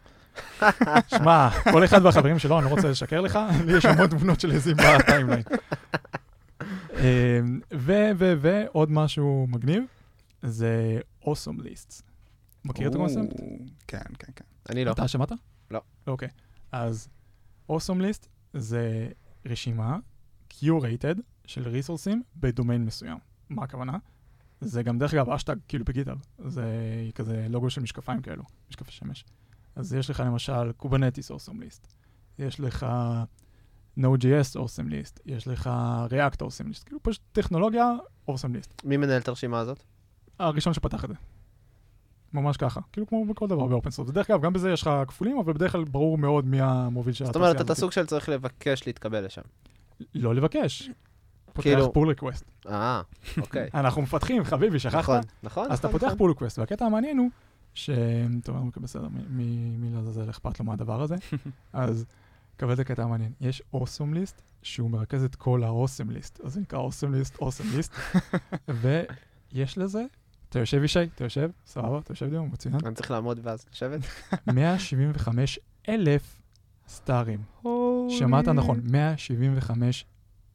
[1.07, 4.51] שמע, כל אחד והחברים שלו, אני לא רוצה לשקר לך, לי יש המון תמונות של
[4.51, 5.43] עזים ב-timeline.
[6.99, 9.83] אמ, ו, ו, ועוד משהו מגניב,
[10.41, 12.01] זה awesome lists.
[12.65, 13.39] מכיר את הקונספט?
[13.87, 14.45] כן, כן, כן.
[14.69, 14.91] אני לא.
[14.91, 15.31] אתה שמעת?
[15.71, 15.81] לא.
[16.07, 16.29] אוקיי.
[16.71, 17.09] אז
[17.71, 19.07] awesome list זה
[19.45, 19.97] רשימה
[20.53, 23.17] curated של ריסורסים בדומיין מסוים.
[23.49, 23.97] מה הכוונה?
[24.61, 26.17] זה גם דרך אגב אשטג כאילו בגיטהאב,
[26.47, 26.65] זה
[27.15, 29.25] כזה לוגו של משקפיים כאלו, משקפי שמש.
[29.75, 31.87] אז יש לך למשל קובנטיס awesome list,
[32.39, 32.85] יש לך
[33.99, 35.69] Node.js awesome list, יש לך
[36.09, 37.91] React awesome list, כאילו פשוט טכנולוגיה
[38.29, 38.73] awesome list.
[38.83, 39.83] מי מנהל את הרשימה הזאת?
[40.39, 41.15] הראשון שפתח את זה.
[42.33, 44.09] ממש ככה, כאילו כמו בכל דבר ב open source.
[44.09, 47.25] בדרך כלל גם בזה יש לך כפולים, אבל בדרך כלל ברור מאוד מי המוביל של
[47.25, 47.79] זאת התעשייה אומרת, אתה הזאת.
[47.81, 49.41] סוג של צריך לבקש להתקבל לשם.
[50.15, 50.89] לא לבקש.
[51.45, 52.45] פותח כאילו- pull request.
[52.67, 53.01] אה,
[53.37, 53.69] אוקיי.
[53.79, 54.99] אנחנו מפתחים, חביבי, שכחת?
[54.99, 55.71] נכון, נכון.
[55.71, 56.17] אז אתה נכון, פותח נכון.
[56.17, 57.29] pull request, והקטע המעניין הוא
[57.73, 57.89] ש...
[58.43, 61.15] טוב, אוקיי, בסדר, מי- מי מי לעזאזל אכפת לו מהדבר הזה?
[61.73, 62.05] אז
[62.57, 63.31] קבל את הקטע המעניין.
[63.41, 67.63] יש awesome list, שהוא מרכז את כל ה-awesome list, אז זה נקרא awesome list, awesome
[67.75, 67.93] list,
[69.53, 70.03] ויש לזה,
[70.49, 72.75] אתה יושב ישי, אתה יושב, סבבה, אתה יושב דיון, מצוין.
[72.85, 73.99] אני צריך לעמוד ואז לשבת?
[74.53, 75.59] 175
[75.89, 76.41] אלף
[76.87, 77.39] סטארים.
[78.09, 80.05] שמעת נכון, 175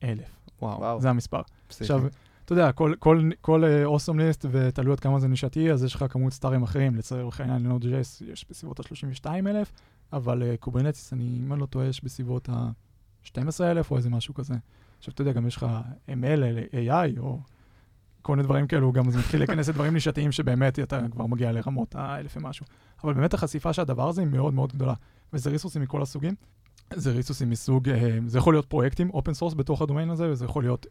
[0.03, 0.29] אלף.
[0.63, 1.01] וואו.
[1.01, 1.41] זה המספר.
[1.69, 2.03] עכשיו,
[2.47, 5.95] אתה יודע, כל, כל, כל uh, awesome list, ותלוי עד כמה זה נישתי, אז יש
[5.95, 6.97] לך כמות סטארים אחרים.
[6.97, 9.73] לצורך העניין, ל Node.js יש בסביבות ה-32 אלף,
[10.13, 14.35] אבל Kubernetes, uh, אני, אם אני לא טועה, יש בסביבות ה-12 אלף או איזה משהו
[14.35, 14.55] כזה.
[14.99, 15.67] עכשיו, אתה יודע, גם יש לך
[16.09, 16.43] ML,
[16.73, 17.41] AI, או
[18.23, 21.95] כל מיני דברים כאלו, גם זה מתחיל להיכנס לדברים נישתיים שבאמת אתה כבר מגיע לרמות
[21.95, 22.67] האלף ומשהו.
[23.05, 24.95] אבל באמת החשיפה של הדבר הזה היא מאוד מאוד גדולה,
[25.33, 26.35] וזה ריסורסים מכל הסוגים.
[26.95, 30.63] זה ריסורסים מסוג, אה, זה יכול להיות פרויקטים, open source בתוך הדומיין הזה, וזה יכול
[30.63, 30.87] להיות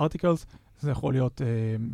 [0.00, 1.46] articles, אה, זה יכול להיות אה,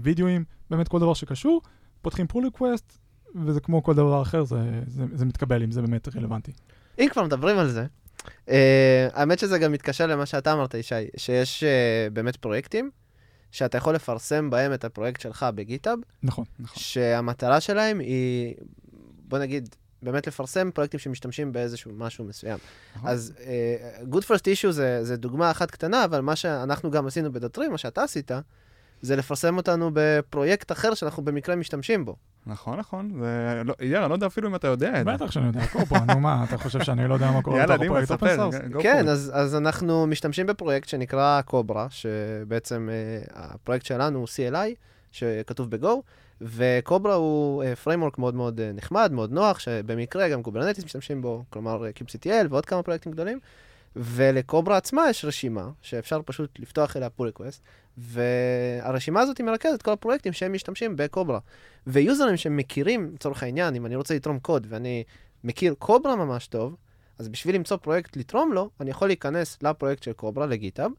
[0.03, 1.62] וידאוים, באמת כל דבר שקשור,
[2.03, 2.99] פותחים pull request,
[3.46, 6.53] וזה כמו כל דבר אחר, זה, זה, זה מתקבל אם זה באמת רלוונטי.
[6.99, 7.86] אם כבר מדברים על זה,
[8.26, 8.51] uh,
[9.12, 12.90] האמת שזה גם מתקשר למה שאתה אמרת, ישי, שיש uh, באמת פרויקטים,
[13.51, 16.44] שאתה יכול לפרסם בהם את הפרויקט שלך בגיטאב, נכון.
[16.59, 16.82] נכון.
[16.82, 18.55] שהמטרה שלהם היא,
[19.28, 22.59] בוא נגיד, באמת לפרסם פרויקטים שמשתמשים באיזשהו משהו מסוים.
[22.96, 23.11] נכון.
[23.11, 27.32] אז uh, Good First Issue זה, זה דוגמה אחת קטנה, אבל מה שאנחנו גם עשינו
[27.32, 28.30] בדטרי, מה שאתה עשית,
[29.03, 32.16] זה לפרסם אותנו בפרויקט אחר שאנחנו במקרה משתמשים בו.
[32.46, 33.20] נכון, נכון.
[33.22, 33.62] זה...
[33.64, 35.12] לא, יאללה, אני לא יודע אפילו אם אתה יודע את זה.
[35.12, 38.22] בטח שאני יודע, קורפו, נו מה, אתה חושב שאני לא יודע מה קורה יאללה, בתוך
[38.22, 39.09] דימה, for כן.
[39.09, 44.74] אז, אז אנחנו משתמשים בפרויקט שנקרא Cobra, שבעצם uh, הפרויקט שלנו הוא CLI,
[45.12, 45.88] שכתוב ב-Go,
[46.41, 51.22] ו Cobra הוא uh, framework מאוד מאוד uh, נחמד, מאוד נוח, שבמקרה גם Kubernetes משתמשים
[51.22, 53.39] בו, כלומר kubectl ועוד כמה פרויקטים גדולים.
[53.97, 57.61] ול Cobra עצמה יש רשימה, שאפשר פשוט לפתוח אליה pull request,
[57.99, 61.39] והרשימה הזאת מרכזת כל הפרויקטים שהם משתמשים ב Cobra.
[61.86, 65.05] ויוזרים שמכירים, לצורך העניין, אם אני רוצה לתרום קוד ואני
[65.45, 66.76] מכיר Cobra ממש טוב,
[67.18, 70.91] אז בשביל למצוא פרויקט לתרום לו, אני יכול להיכנס לפרויקט של Cobra, ל GitHub,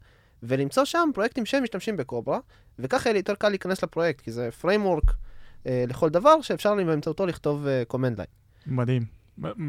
[0.44, 2.40] ולמצוא שם פרויקטים שהם משתמשים ב Cobra,
[2.80, 5.29] וככה יהיה לי יותר קל להיכנס לפרויקט, כי זה framework אה,
[5.66, 8.32] לכל דבר שאפשר לי באמצעותו לכתוב אה, command line.
[8.68, 9.06] מדהים,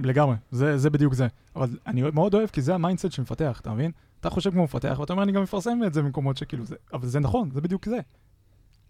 [0.04, 1.26] לגמרי, זה, זה בדיוק זה.
[1.56, 3.90] אבל אני מאוד אוהב, כי זה ה mindset של מפתח, אתה מבין?
[4.20, 7.08] אתה חושב כמו מפתח, ואתה אומר, אני גם מפרסם את זה במקומות שכאילו זה, אבל
[7.08, 7.98] זה נכון, זה בדיוק זה.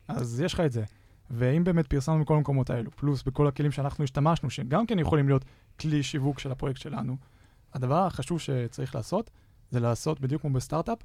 [0.08, 0.84] אז יש לך את זה.
[1.30, 5.44] ואם באמת פרסמנו בכל המקומות האלו, פלוס בכל הכלים שאנחנו השתמשנו, שגם כן יכולים להיות
[5.80, 7.16] כלי שיווק של הפרויקט שלנו,
[7.74, 9.30] הדבר החשוב שצריך לעשות,
[9.70, 10.98] זה לעשות, בדיוק כמו בסטארט-אפ,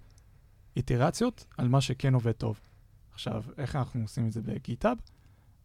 [0.76, 2.60] איטרציות על מה שכן עובד טוב.
[3.14, 4.98] עכשיו, איך אנחנו עושים את זה בגיטאב?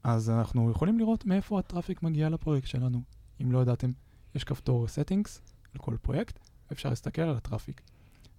[0.05, 3.01] אז אנחנו יכולים לראות מאיפה הטראפיק מגיע לפרויקט שלנו.
[3.43, 3.91] אם לא ידעתם,
[4.35, 5.41] יש כפתור settings
[5.75, 6.39] לכל פרויקט,
[6.73, 7.81] אפשר להסתכל על ה traffic.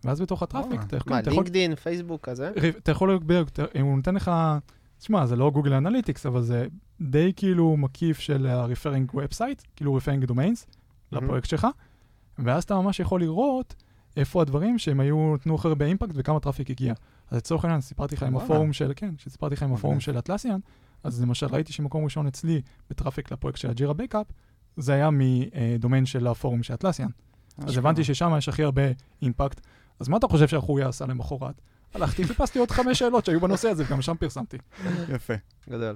[0.03, 0.85] ואז בתוך ה traffic, וואלה.
[0.85, 1.13] אתה יכול...
[1.13, 2.51] מה, לינקדין, פייסבוק כזה?
[2.77, 3.19] אתה יכול
[3.75, 4.31] אם הוא נותן לך,
[4.99, 6.67] תשמע, זה לא Google Analytics, אבל זה
[7.01, 10.65] די כאילו מקיף של ה-referring website, כאילו referring domains
[11.11, 11.67] לפרויקט שלך,
[12.39, 13.75] ואז אתה ממש יכול לראות
[14.17, 16.93] איפה הדברים שהם היו, נתנו הכי הרבה impact וכמה traffic הגיע.
[17.29, 18.37] אז לצורך העניין, סיפרתי לך עם.
[18.37, 19.99] הפורום של, כן, כשסיפרתי לך עם הפורום.
[19.99, 20.59] של Atlassian,
[21.03, 24.27] אז למשל ראיתי שמקום ראשון אצלי ב traffic לפרויקט של ה Jira backup,
[24.77, 27.09] זה היה מדומיין של הפורום של Atlassian.
[27.57, 27.77] אז.
[27.77, 28.81] הבנתי ששם יש הכי הרבה
[29.21, 29.61] impact.
[29.99, 31.61] אז מה אתה חושב שהחוריה עשה למחרת?
[31.93, 34.57] הלכתי, חיפשתי עוד חמש שאלות שהיו בנושא הזה, וגם שם פרסמתי.
[35.09, 35.33] יפה.
[35.69, 35.95] גדול.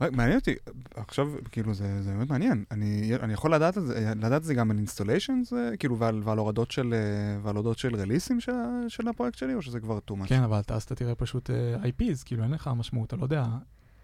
[0.00, 0.54] מעניין אותי,
[0.96, 2.64] עכשיו, כאילו, זה, זה באמת מעניין.
[2.70, 6.38] אני, אני יכול לדעת את זה, לדעת את זה גם על installations, כאילו, ועל, ועל
[6.38, 8.52] הורדות של, אה, ועל הורדות של רליסים של,
[8.88, 10.28] של הפרויקט שלי, או שזה כבר too much?
[10.28, 13.40] כן, אבל אז אתה תראה פשוט אה, IPs, כאילו אין לך משמעות, אתה לא יודע
[13.40, 13.58] אה,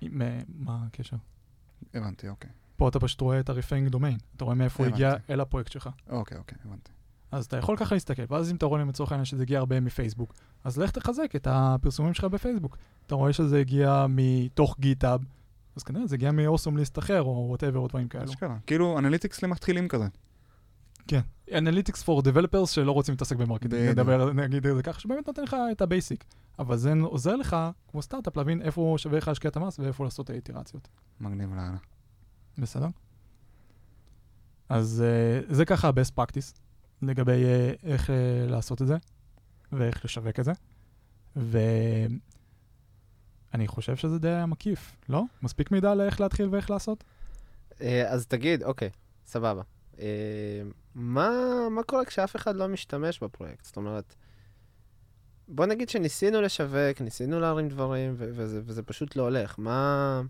[0.09, 1.17] מה הקשר.
[1.95, 2.51] הבנתי, אוקיי.
[2.77, 4.93] פה אתה פשוט רואה את ה-referring domain, אתה רואה מאיפה הוא.
[4.93, 5.89] הגיע אל הפרויקט שלך.
[6.11, 6.91] אוקיי, אוקיי, הבנתי.
[7.33, 10.35] אז אתה יכול ככה להסתכל, ואז אם אתה רואה לצורך העניין שזה הגיע הרבה מפייסבוק,
[10.65, 12.77] אז לך תחזק את הפרסומים שלך בפייסבוק.
[13.07, 15.25] אתה רואה שזה הגיע מתוך GitHub,
[15.77, 18.25] אז כנראה זה הגיע מ awesome list אחר, או whatever, או דברים כאלו.
[18.25, 18.57] אשכרה.
[18.67, 20.07] כאילו, analytics למתחילים כזה.
[21.09, 21.21] כן.
[21.49, 23.75] Analytics for Developers שלא רוצים להתעסק ב marketing.
[23.75, 26.25] נדבר, נגיד את זה ככה, שבאמת נותן לך את ה basic.
[26.61, 27.57] אבל זה עוזר לך,
[27.89, 30.89] כמו סטארט-אפ, להבין איפה שווה לך להשקיע את המאמץ ואיפה לעשות את האיטרציות.
[31.21, 31.77] מגניב לאללה.
[32.59, 32.87] בסדר?
[34.69, 35.05] אז
[35.51, 36.59] uh, זה ככה ה-best practice
[37.03, 38.13] לגבי uh, איך uh,
[38.51, 38.97] לעשות את זה
[39.73, 40.53] ואיך לשווק את זה.
[41.37, 42.09] ואני
[43.67, 45.23] חושב שזה די היה מקיף, לא?
[45.43, 47.05] מספיק מידע לאיך להתחיל ואיך לעשות?
[47.81, 48.91] אה, אז תגיד, אוקיי,
[49.27, 49.63] סבבה.
[49.99, 50.63] אה,
[50.95, 51.31] מה,
[51.71, 53.65] מה קורה כשאף אחד לא משתמש בפרויקט?
[53.65, 54.15] זאת אומרת,
[55.53, 59.55] בוא נגיד שניסינו לשווק, ניסינו להרים דברים, ו- וזה, וזה פשוט לא הולך.
[59.59, 60.23] מה...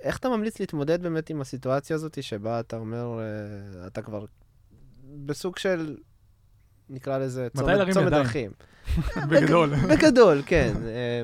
[0.00, 4.24] איך אתה ממליץ להתמודד באמת עם הסיטואציה הזאת שבה אתה אומר, אה, אתה כבר
[5.26, 5.96] בסוג של,
[6.88, 8.12] נקרא לזה, צומת?
[8.12, 8.50] דרכים.
[9.30, 9.74] בגדול.
[9.90, 10.72] בגדול, כן.
[10.86, 11.22] אה,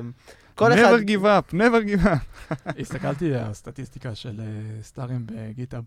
[0.55, 0.81] כל אחד...
[0.81, 2.79] never give up, never give up.
[2.81, 5.83] הסתכלתי על הסטטיסטיקה של אה, סטארים ב GitHub.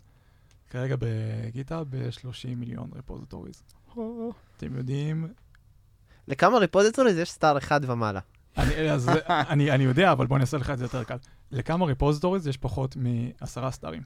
[0.71, 3.63] כרגע ב GitHub יש 30 מיליון repositories.
[4.57, 5.29] אתם יודעים,
[6.29, 8.21] לכמה repositories יש star אחד ומעלה.
[8.59, 11.17] אני, אז, אני, אני יודע, אבל בוא אני אעשה לך את זה יותר קל.
[11.51, 14.03] לכמה repositories יש פחות מעשרה סטארים,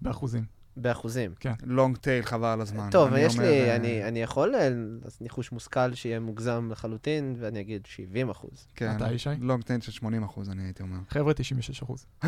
[0.00, 0.44] באחוזים.
[0.76, 1.34] באחוזים.
[1.62, 2.90] long tail חבל על הזמן.
[2.90, 4.68] טוב, אני יש אומר, לי, אה, אני, אני יכול אה,
[5.04, 8.66] לעשות ניחוש מושכל שיהיה מוגזם לחלוטין, ואני אגיד 70 אחוז.
[8.74, 9.30] כן, אתה, ישי?
[9.40, 10.98] לונג טייל של 80 אחוז, אני הייתי אומר.
[11.08, 12.06] חבר'ה, 96 אחוז.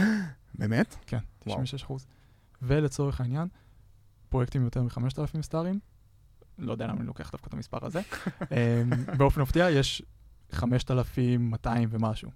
[0.58, 0.96] באמת?
[1.06, 1.58] כן, וואו.
[1.58, 2.06] 96 אחוז.
[2.62, 3.48] ולצורך העניין,
[4.28, 5.78] פרויקטים יותר מ-5,000 סטארים,
[6.60, 8.00] לא יודע למה אני לוקח דווקא את המספר הזה,
[8.40, 10.02] אמ, באופן מפתיע יש
[10.52, 12.30] 5,200 ומשהו.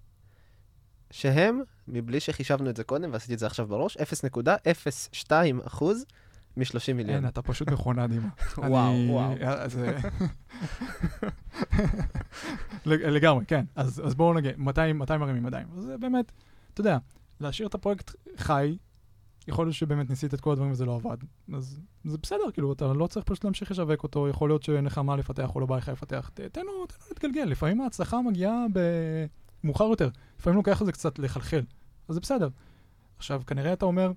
[1.11, 5.31] שהם, מבלי שחישבנו את זה קודם, ועשיתי את זה עכשיו בראש, 0.02
[5.67, 6.05] אחוז
[6.57, 7.17] מ-30 מיליון.
[7.17, 8.29] אין, אתה פשוט מכונה דימה.
[8.59, 9.33] וואו, וואו.
[9.43, 9.67] אה,
[12.87, 13.65] לג- לגמרי, כן.
[13.75, 15.47] אז אז בואו נגיד, 200 200 מרימים.
[15.77, 16.33] אז זה באמת,
[16.73, 16.99] אתה יודע,
[17.41, 18.77] להשאיר את הפרויקט חי,
[19.49, 21.17] יכול להיות שבאמת ניסית את כל הדברים וזה לא עבד.
[21.55, 24.99] אז זה בסדר, כאילו, אתה לא צריך פשוט להמשיך לשווק אותו, יכול להיות שאין לך
[24.99, 26.31] מה לפתח או לא בא לך לפתח.
[26.35, 28.65] ת- תן לו תן לו להתגלגל, לפעמים ההצלחה מגיעה
[29.65, 31.63] במאוחר יותר, לפעמים לוקח לזה קצת לחלחל,
[32.09, 32.49] אז זה בסדר.
[33.17, 34.13] עכשיו, כנראה אתה אומר,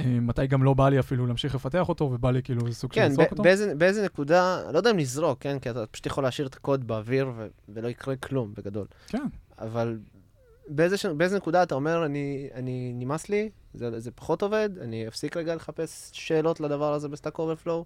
[0.00, 2.92] אה, מתי גם לא בא לי אפילו להמשיך לפתח אותו, ובא לי כאילו איזה סוג
[2.92, 3.42] של כן, לזרוק ב- אותו?
[3.42, 5.58] באיזה, באיזה נקודה, לא יודע אם לזרוק, כן?
[5.58, 8.86] כי אתה פשוט יכול להשאיר את הקוד באוויר ו- ולא יקרה כלום, בגדול.
[9.06, 9.26] כן.
[9.58, 9.98] אבל
[10.68, 10.96] באיזה.
[11.16, 15.54] באיזה נקודה אתה אומר, אני, אני נמאס לי, זה, זה פחות עובד, אני אפסיק רגע
[15.54, 17.84] לחפש שאלות לדבר הזה ב Stack Overflow,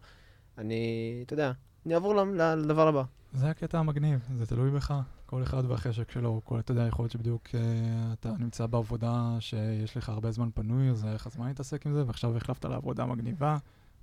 [0.58, 1.52] אני, אתה יודע,
[1.86, 2.14] אני אעבור
[2.56, 3.02] לדבר הבא.
[3.32, 4.94] זה הקטע המגניב, זה תלוי בך.
[5.26, 7.52] כל אחד והחשק שלו, כל, אתה יודע, יכול להיות שבדיוק uh,
[8.12, 12.06] אתה נמצא בעבודה שיש לך הרבה זמן פנוי, אז היה לך זמן להתעסק עם זה,
[12.06, 13.56] ועכשיו החלפת לעבודה מגניבה,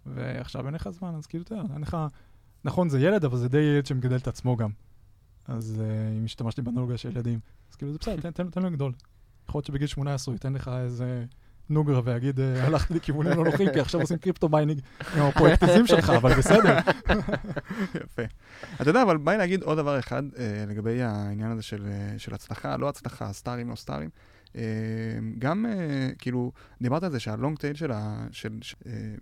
[0.05, 1.97] ועכשיו אין לך זמן, אז כאילו, אתה יודע, אין לך...
[2.63, 4.69] נכון, זה ילד, אבל זה די ילד שמגדל את עצמו גם.
[5.47, 7.39] אז uh, אם השתמשתי באנלוגיה של ילדים,
[7.71, 8.93] אז כאילו, זה בסדר, תן, תן, תן לו לגדול.
[9.49, 11.25] יכול להיות שבגיל 18 ייתן לך איזה
[11.69, 14.81] נוגרה ויגיד, אה, הלכתי לכיוונים לא נוחים, כי עכשיו עושים crypto mining
[15.15, 16.77] עם הפרויקטים שלך, אבל בסדר.
[18.03, 18.21] יפה.
[18.81, 22.19] אתה יודע, אבל בא לי להגיד עוד דבר אחד אה, לגבי העניין הזה של, אה,
[22.19, 24.09] של הצלחה, לא הצלחה, סטארים, לא סטארים.
[25.39, 25.65] גם,
[26.19, 26.51] כאילו,
[26.81, 27.91] דיברת על זה שהלונג טייל של,
[28.31, 28.77] של, של,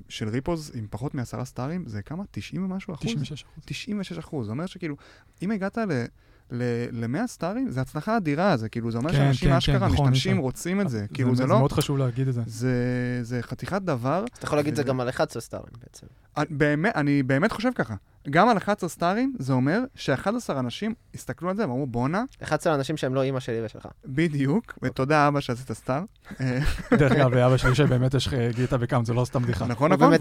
[0.10, 2.24] של ריפוז עם פחות מעשרה סטארים, זה כמה?
[2.32, 3.06] 90 ומשהו אחוז?
[3.06, 3.64] 96 אחוז.
[3.66, 4.46] 96 אחוז.
[4.46, 4.96] זה אומר שכאילו,
[5.42, 6.06] אם הגעת ל...
[6.52, 10.10] ל-100 סטארים, זה הצלחה אדירה, זה כאילו, זה אומר כן, שאנשים כן, אשכרה כן, נכון,
[10.10, 10.42] משתמשים, ניסן.
[10.44, 11.00] רוצים את זה.
[11.00, 11.58] זה- כאילו, זה זה לא...
[11.60, 12.42] מאוד חשוב להגיד את זה.
[12.46, 12.74] זה,
[13.22, 14.26] זה חתיכת דבר.
[14.38, 16.08] אתה יכול להגיד את זה גם על 11 סטארים בעצם.
[16.38, 17.96] אני באמת, אני באמת חושב ככה.
[18.30, 22.98] גם על 11 סטארים, זה אומר ש-11 אנשים הסתכלו על זה ואמרו, בואנה, 11 אנשים
[22.98, 23.88] שהם לא אימא שלי ושלך.
[24.06, 26.02] בדיוק, ותודה אבא שעשית star.
[26.42, 26.60] אה,
[27.00, 29.66] דרך אגב, לאבא שלי שבאמת יש GitHub account, זה לא סתם בדיחה.
[29.66, 30.14] נכון, נכון,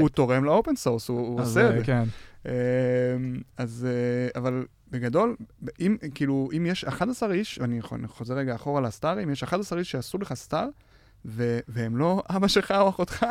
[0.00, 1.84] הוא- תורם ל open source, הוא הוא אז, עושה את אה, זה.
[1.84, 2.04] כן.
[2.46, 2.52] אה,
[3.56, 5.36] אז, אה, אבל בגדול,
[5.80, 10.18] אם, כאילו, אם יש 11 איש, אני חוזר רגע אחורה לסטארים, יש 11 איש שעשו
[10.18, 10.68] לך סטאר,
[11.24, 13.26] ו- והם לא אבא שלך או אחותך,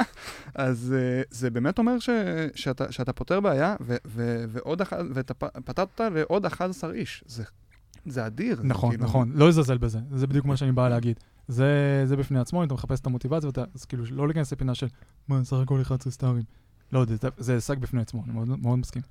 [0.55, 2.09] אז uh, זה באמת אומר ש-
[2.55, 5.33] שאתה, שאתה פותר בעיה, ו- ו- ועוד אחד, ואתה
[5.65, 7.23] פתרת לעוד 11 איש.
[7.27, 7.43] זה,
[8.05, 8.59] זה אדיר.
[8.63, 11.19] נכון, כאילו- נכון, לא לזלזל בזה, זה בדיוק מה שאני בא להגיד.
[11.47, 11.67] זה
[12.05, 14.87] זה בפני עצמו, אם אתה מחפש את המוטיבציה, ואתה- אז כאילו, לא להיכנס לפינה של,
[15.27, 16.43] מה, סך הכל 11 סטארים.
[16.91, 19.01] לא יודע, זה הישג בפני עצמו, אני מאוד- מאוד מסכים.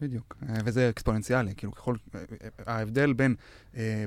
[0.00, 3.34] בדיוק, אה, וזה אקספוננציאלי, כאילו ככל, אה, אה, ההבדל בין,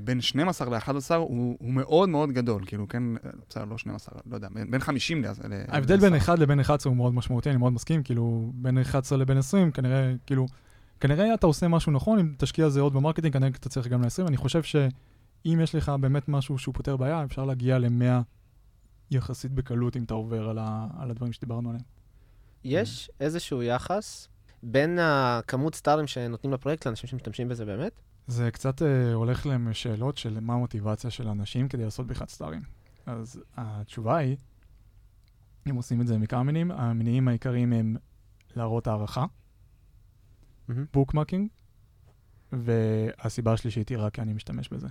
[0.04, 3.04] בין 12 ל-11 הוא, הוא מאוד מאוד גדול, כאילו כן,
[3.50, 5.28] בסדר, לא 12, לא יודע, בין בין 50 ל...
[5.28, 5.32] ל-
[5.68, 9.18] ההבדל בין ל- 1 לבין 11 הוא מאוד משמעותי, אני מאוד מסכים, כאילו, בין 11
[9.18, 10.46] לבין 20, כנראה, כאילו,
[11.00, 14.28] כנראה אתה עושה משהו נכון, אם תשקיע בזה עוד במרקטינג, כנראה אתה צריך גם ל-20.
[14.28, 18.22] אני חושב שאם יש לך באמת משהו שהוא פותר בעיה, אפשר להגיע ל-100
[19.12, 21.84] יחסית בקלות, אם אתה עובר על, ה- על הדברים שדיברנו עליהם.
[22.64, 24.28] יש איזשהו יחס
[24.72, 27.92] בין הכמות star ים שנותנים לפרויקט לאנשים שמשתמשים בזה באמת?
[28.28, 32.62] זה קצת אה, הולך לשאלות של מה המוטיבציה של אנשים כדי לעשות בכלל star ים.
[33.06, 34.38] אז התשובה היא,
[35.70, 37.96] אם עושים את זה מכמה מניינים, המניעים העיקריים הם
[38.56, 39.26] להראות הערכה.
[40.94, 41.50] Bookmarking,
[42.52, 44.88] והסיבה השלישית היא רק כי אני משתמש בזה.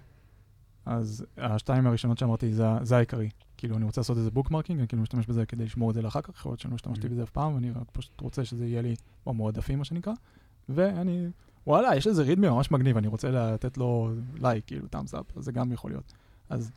[0.87, 3.29] אז השתיים הראשונות שאמרתי זה, זה העיקרי.
[3.57, 6.21] כאילו, אני רוצה לעשות איזה bookmarking, אני כאילו משתמש בזה כדי לשמור את זה לאחר
[6.23, 7.11] כך, יכול להיות שלא השתמשתי Mhm.
[7.11, 8.95] בזה אף פעם, ואני רק פשוט רוצה שזה יהיה לי
[9.27, 10.13] במועדפים, מה שנקרא.
[10.69, 11.27] ואני,
[11.67, 15.45] וואלה, יש איזה readme ממש מגניב, אני רוצה לתת לו לייק, כאילו, thumbs up, אז
[15.45, 16.13] זה גם יכול להיות.
[16.49, 16.71] אז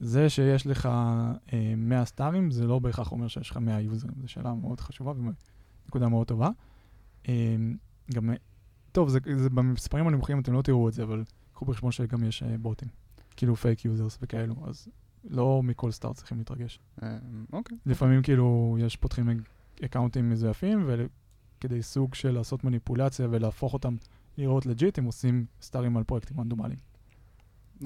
[0.00, 3.99] זה שיש לך אה, 100 star ים, זה לא בהכרח אומר שיש לך 100 user
[3.99, 5.12] ים, זו שאלה מאוד חשובה
[5.86, 6.48] ונקודה מאוד טובה.
[7.28, 7.56] אה,
[8.14, 8.30] גם,
[8.92, 12.42] טוב, זה, זה במספרים הנמוכים אתם לא תראו את זה, אבל קחו בחשבון שגם יש
[12.42, 12.88] אה, בוטים,
[13.36, 14.88] כאילו fake users וכאלו, אז
[15.24, 16.78] לא מכל star צריכים להתרגש.
[17.02, 17.18] אה,
[17.52, 17.78] אוקיי.
[17.86, 19.40] לפעמים כאילו יש פותחים
[19.84, 23.94] account ים מזויפים, וכדי סוג של לעשות מניפולציה ולהפוך אותם
[24.38, 26.78] לראות legit, הם עושים star ים על פרויקטים רנדומליים.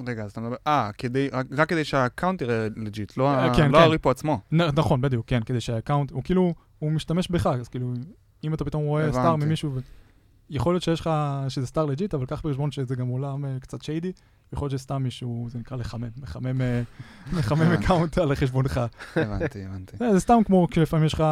[0.07, 3.71] רגע, אז אתה מדבר, אה, כדי, רק, כדי שה account יראה legit, לא, אה, כן,
[3.71, 3.83] לא כן.
[3.83, 4.39] ה repo עצמו.
[4.51, 7.93] נ- נכון, בדיוק, כן, כדי שה account, הוא כאילו, הוא משתמש בך, אז כאילו,
[8.43, 9.35] אם אתה פתאום רואה star.
[9.35, 9.79] ממישהו, ו...
[10.49, 11.09] יכול להיות שיש לך,
[11.49, 14.11] שזה star legit, אבל קח בחשבון שזה גם עולם אה, קצת shady,
[14.53, 16.81] יכול להיות שסתם מישהו, זה נקרא לחמם, מחמם, אה,
[17.37, 17.71] מחמם.
[17.71, 18.81] account על חשבונך.
[19.15, 19.97] הבנתי, הבנתי.
[19.97, 21.23] זה זה סתם כמו כשלפעמים יש לך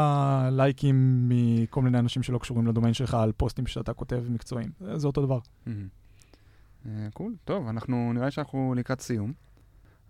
[0.51, 4.69] לייקים מכל מיני אנשים שלא קשורים לדומיין שלך על פוסטים שאתה כותב מקצועיים.
[4.79, 5.39] זה זה אותו דבר.
[5.65, 5.87] מהמם.
[6.85, 9.33] אה, cool, טוב, אנחנו, נראה לי שאנחנו לקראת סיום.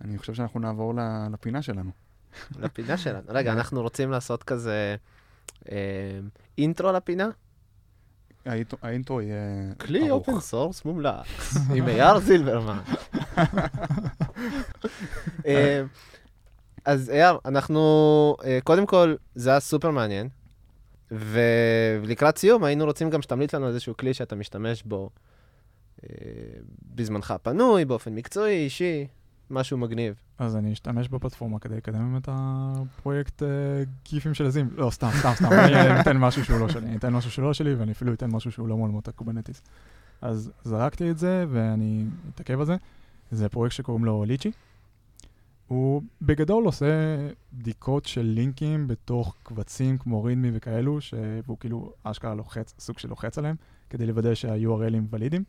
[0.02, 0.94] אני חושב שאנחנו נעבור
[1.32, 1.92] לפינה שלנו.
[2.60, 3.24] לפינה שלנו.
[3.38, 4.96] רגע, אנחנו רוצים לעשות כזה
[5.72, 6.20] אה,
[6.58, 7.30] אינטרו לפינה?
[8.46, 9.38] האינטרו- יהיה
[9.78, 10.28] כלי ארוך.
[10.28, 11.26] open source מומלץ,
[11.76, 12.80] עם אייל זילברמן.
[15.46, 15.84] אה,
[16.86, 17.82] אז אייל, אנחנו,
[18.46, 20.30] אה, קודם כל, זה היה סופר מעניין,
[21.12, 25.10] ולקראת סיום היינו רוצים גם שתמליץ לנו איזשהו כלי שאתה משתמש בו
[26.04, 26.10] אה,
[26.96, 29.08] בזמנך הפנוי, באופן מקצועי, אישי,
[29.50, 30.16] משהו מגניב.
[30.38, 33.48] אז אני אשתמש בפלטפורמה כדי לקדם את הפרויקט אה,
[34.10, 34.70] גיפים של עזים.
[34.76, 35.52] לא, סתם, סתם, סתם.
[35.54, 36.86] אני אתן משהו שהוא לא שלי.
[36.88, 39.62] אני אתן משהו שהוא לא שלי, ואני אפילו אתן משהו שהוא לא מעולמות הקובנטיס.
[40.22, 42.76] אז זרקתי את זה, ואני אתעכב על זה.
[43.32, 44.52] זה פרויקט שקוראים לו ליצ'י.
[45.68, 46.86] הוא בגדול עושה
[47.54, 51.14] בדיקות של לינקים בתוך קבצים כמו רידמי וכאלו, ש...
[51.46, 53.56] והוא כאילו אשכרה לוחץ, סוג של לוחץ עליהם,
[53.90, 55.44] כדי לוודא שה-URLים ולידים.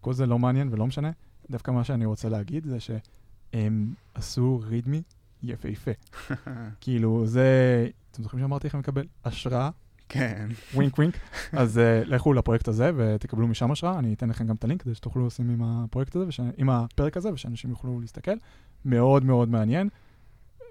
[0.00, 1.10] כל זה לא מעניין ולא משנה.
[1.50, 5.02] דווקא מה שאני רוצה להגיד זה שהם עשו רידמי
[5.42, 5.90] יפהפה.
[6.80, 7.88] כאילו, זה...
[8.10, 9.70] אתם זוכרים שאמרתי לכם לקבל השראה?
[10.08, 10.48] כן.
[10.74, 11.14] ווינק ווינק.
[11.52, 14.94] אז uh, לכו לפרויקט הזה ותקבלו משם השראה, אני אתן לכם גם את הלינק כדי
[14.94, 16.40] שתוכלו לשים עם הפרויקט הזה, וש...
[16.56, 18.34] עם הפרק הזה, ושאנשים יוכלו להסתכל.
[18.84, 19.88] מאוד מאוד מעניין.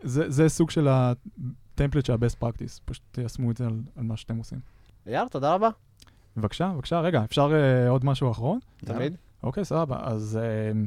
[0.04, 4.18] זה, זה סוג של הטמפלט של ה-best practice, פשוט תיישמו את זה על, על מה
[4.18, 4.60] שאתם עושים.
[5.08, 5.70] אייל, תודה רבה.
[6.38, 8.60] בבקשה, בבקשה, רגע, אפשר uh, עוד משהו אחרון?
[8.78, 9.16] תמיד.
[9.44, 9.98] אוקיי, סבבה.
[10.02, 10.78] אז uh,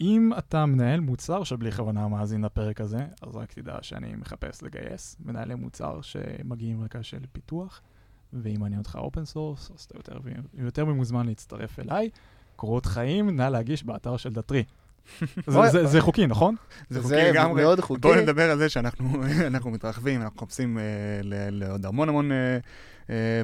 [0.00, 5.16] אם אתה מנהל מוצר שבלי כוונה מאזין לפרק הזה, אז רק תדע שאני מחפש לגייס
[5.24, 7.80] מנהלי מוצר שמגיעים עם רקע של פיתוח,
[8.32, 10.18] ואם מעניין אותך open source, אז אתה יותר,
[10.54, 12.10] יותר ממוזמן להצטרף אליי.
[12.56, 14.64] קורות חיים, נא להגיש באתר של Datree.
[15.46, 16.54] זה, אוי, זה, זה חוקי, נכון?
[16.90, 17.62] זה חוקי לגמרי.
[17.62, 18.00] מאוד חוקי.
[18.00, 20.82] בואו נדבר על זה שאנחנו אנחנו מתרחבים, אנחנו מחפשים אה,
[21.50, 22.30] לעוד המון המון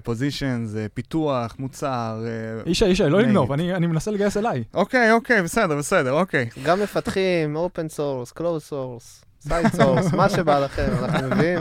[0.03, 2.25] positions, פיתוח, מוצר.
[2.27, 3.21] אה, ישי, ישי, לא.
[3.21, 4.65] לגנוב, אני, אני מנסה לגייס אליי.
[4.75, 6.49] אוקיי, אוקיי, בסדר, בסדר, אוקיי.
[6.65, 11.61] גם מפתחים, open source, closed source, side source, מה שבא לכם, אנחנו מביאים.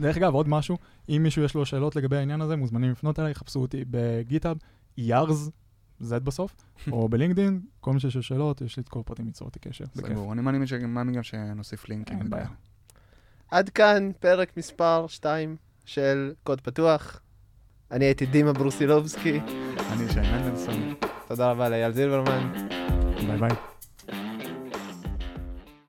[0.00, 3.34] דרך אגב, עוד משהו, אם מישהו יש לו שאלות לגבי העניין הזה, מוזמנים לפנות אליי,
[3.34, 4.56] חפשו אותי ב GitHub,
[4.98, 5.50] יארז,
[6.02, 6.56] Z בסוף,
[6.92, 9.58] או ב LinkedIn, כל מי שיש לו שאלות, יש לי את כל הפרטים ליצור איתי
[9.58, 9.84] קשר.
[9.96, 10.12] בכיף.
[10.12, 10.32] סגור.
[10.32, 10.40] אני
[10.86, 12.18] מאמין גם שנוסיף לינקים.
[12.18, 12.48] אין בעיה.
[13.50, 15.56] עד כאן פרק מספר 2
[15.94, 17.20] של קוד פתוח.
[17.90, 19.40] אני הייתי דימה ברוסילובסקי,
[19.92, 20.94] אני שי מנדלסון.
[21.28, 22.52] תודה רבה לאייל זילברמן.
[23.26, 23.50] ביי ביי.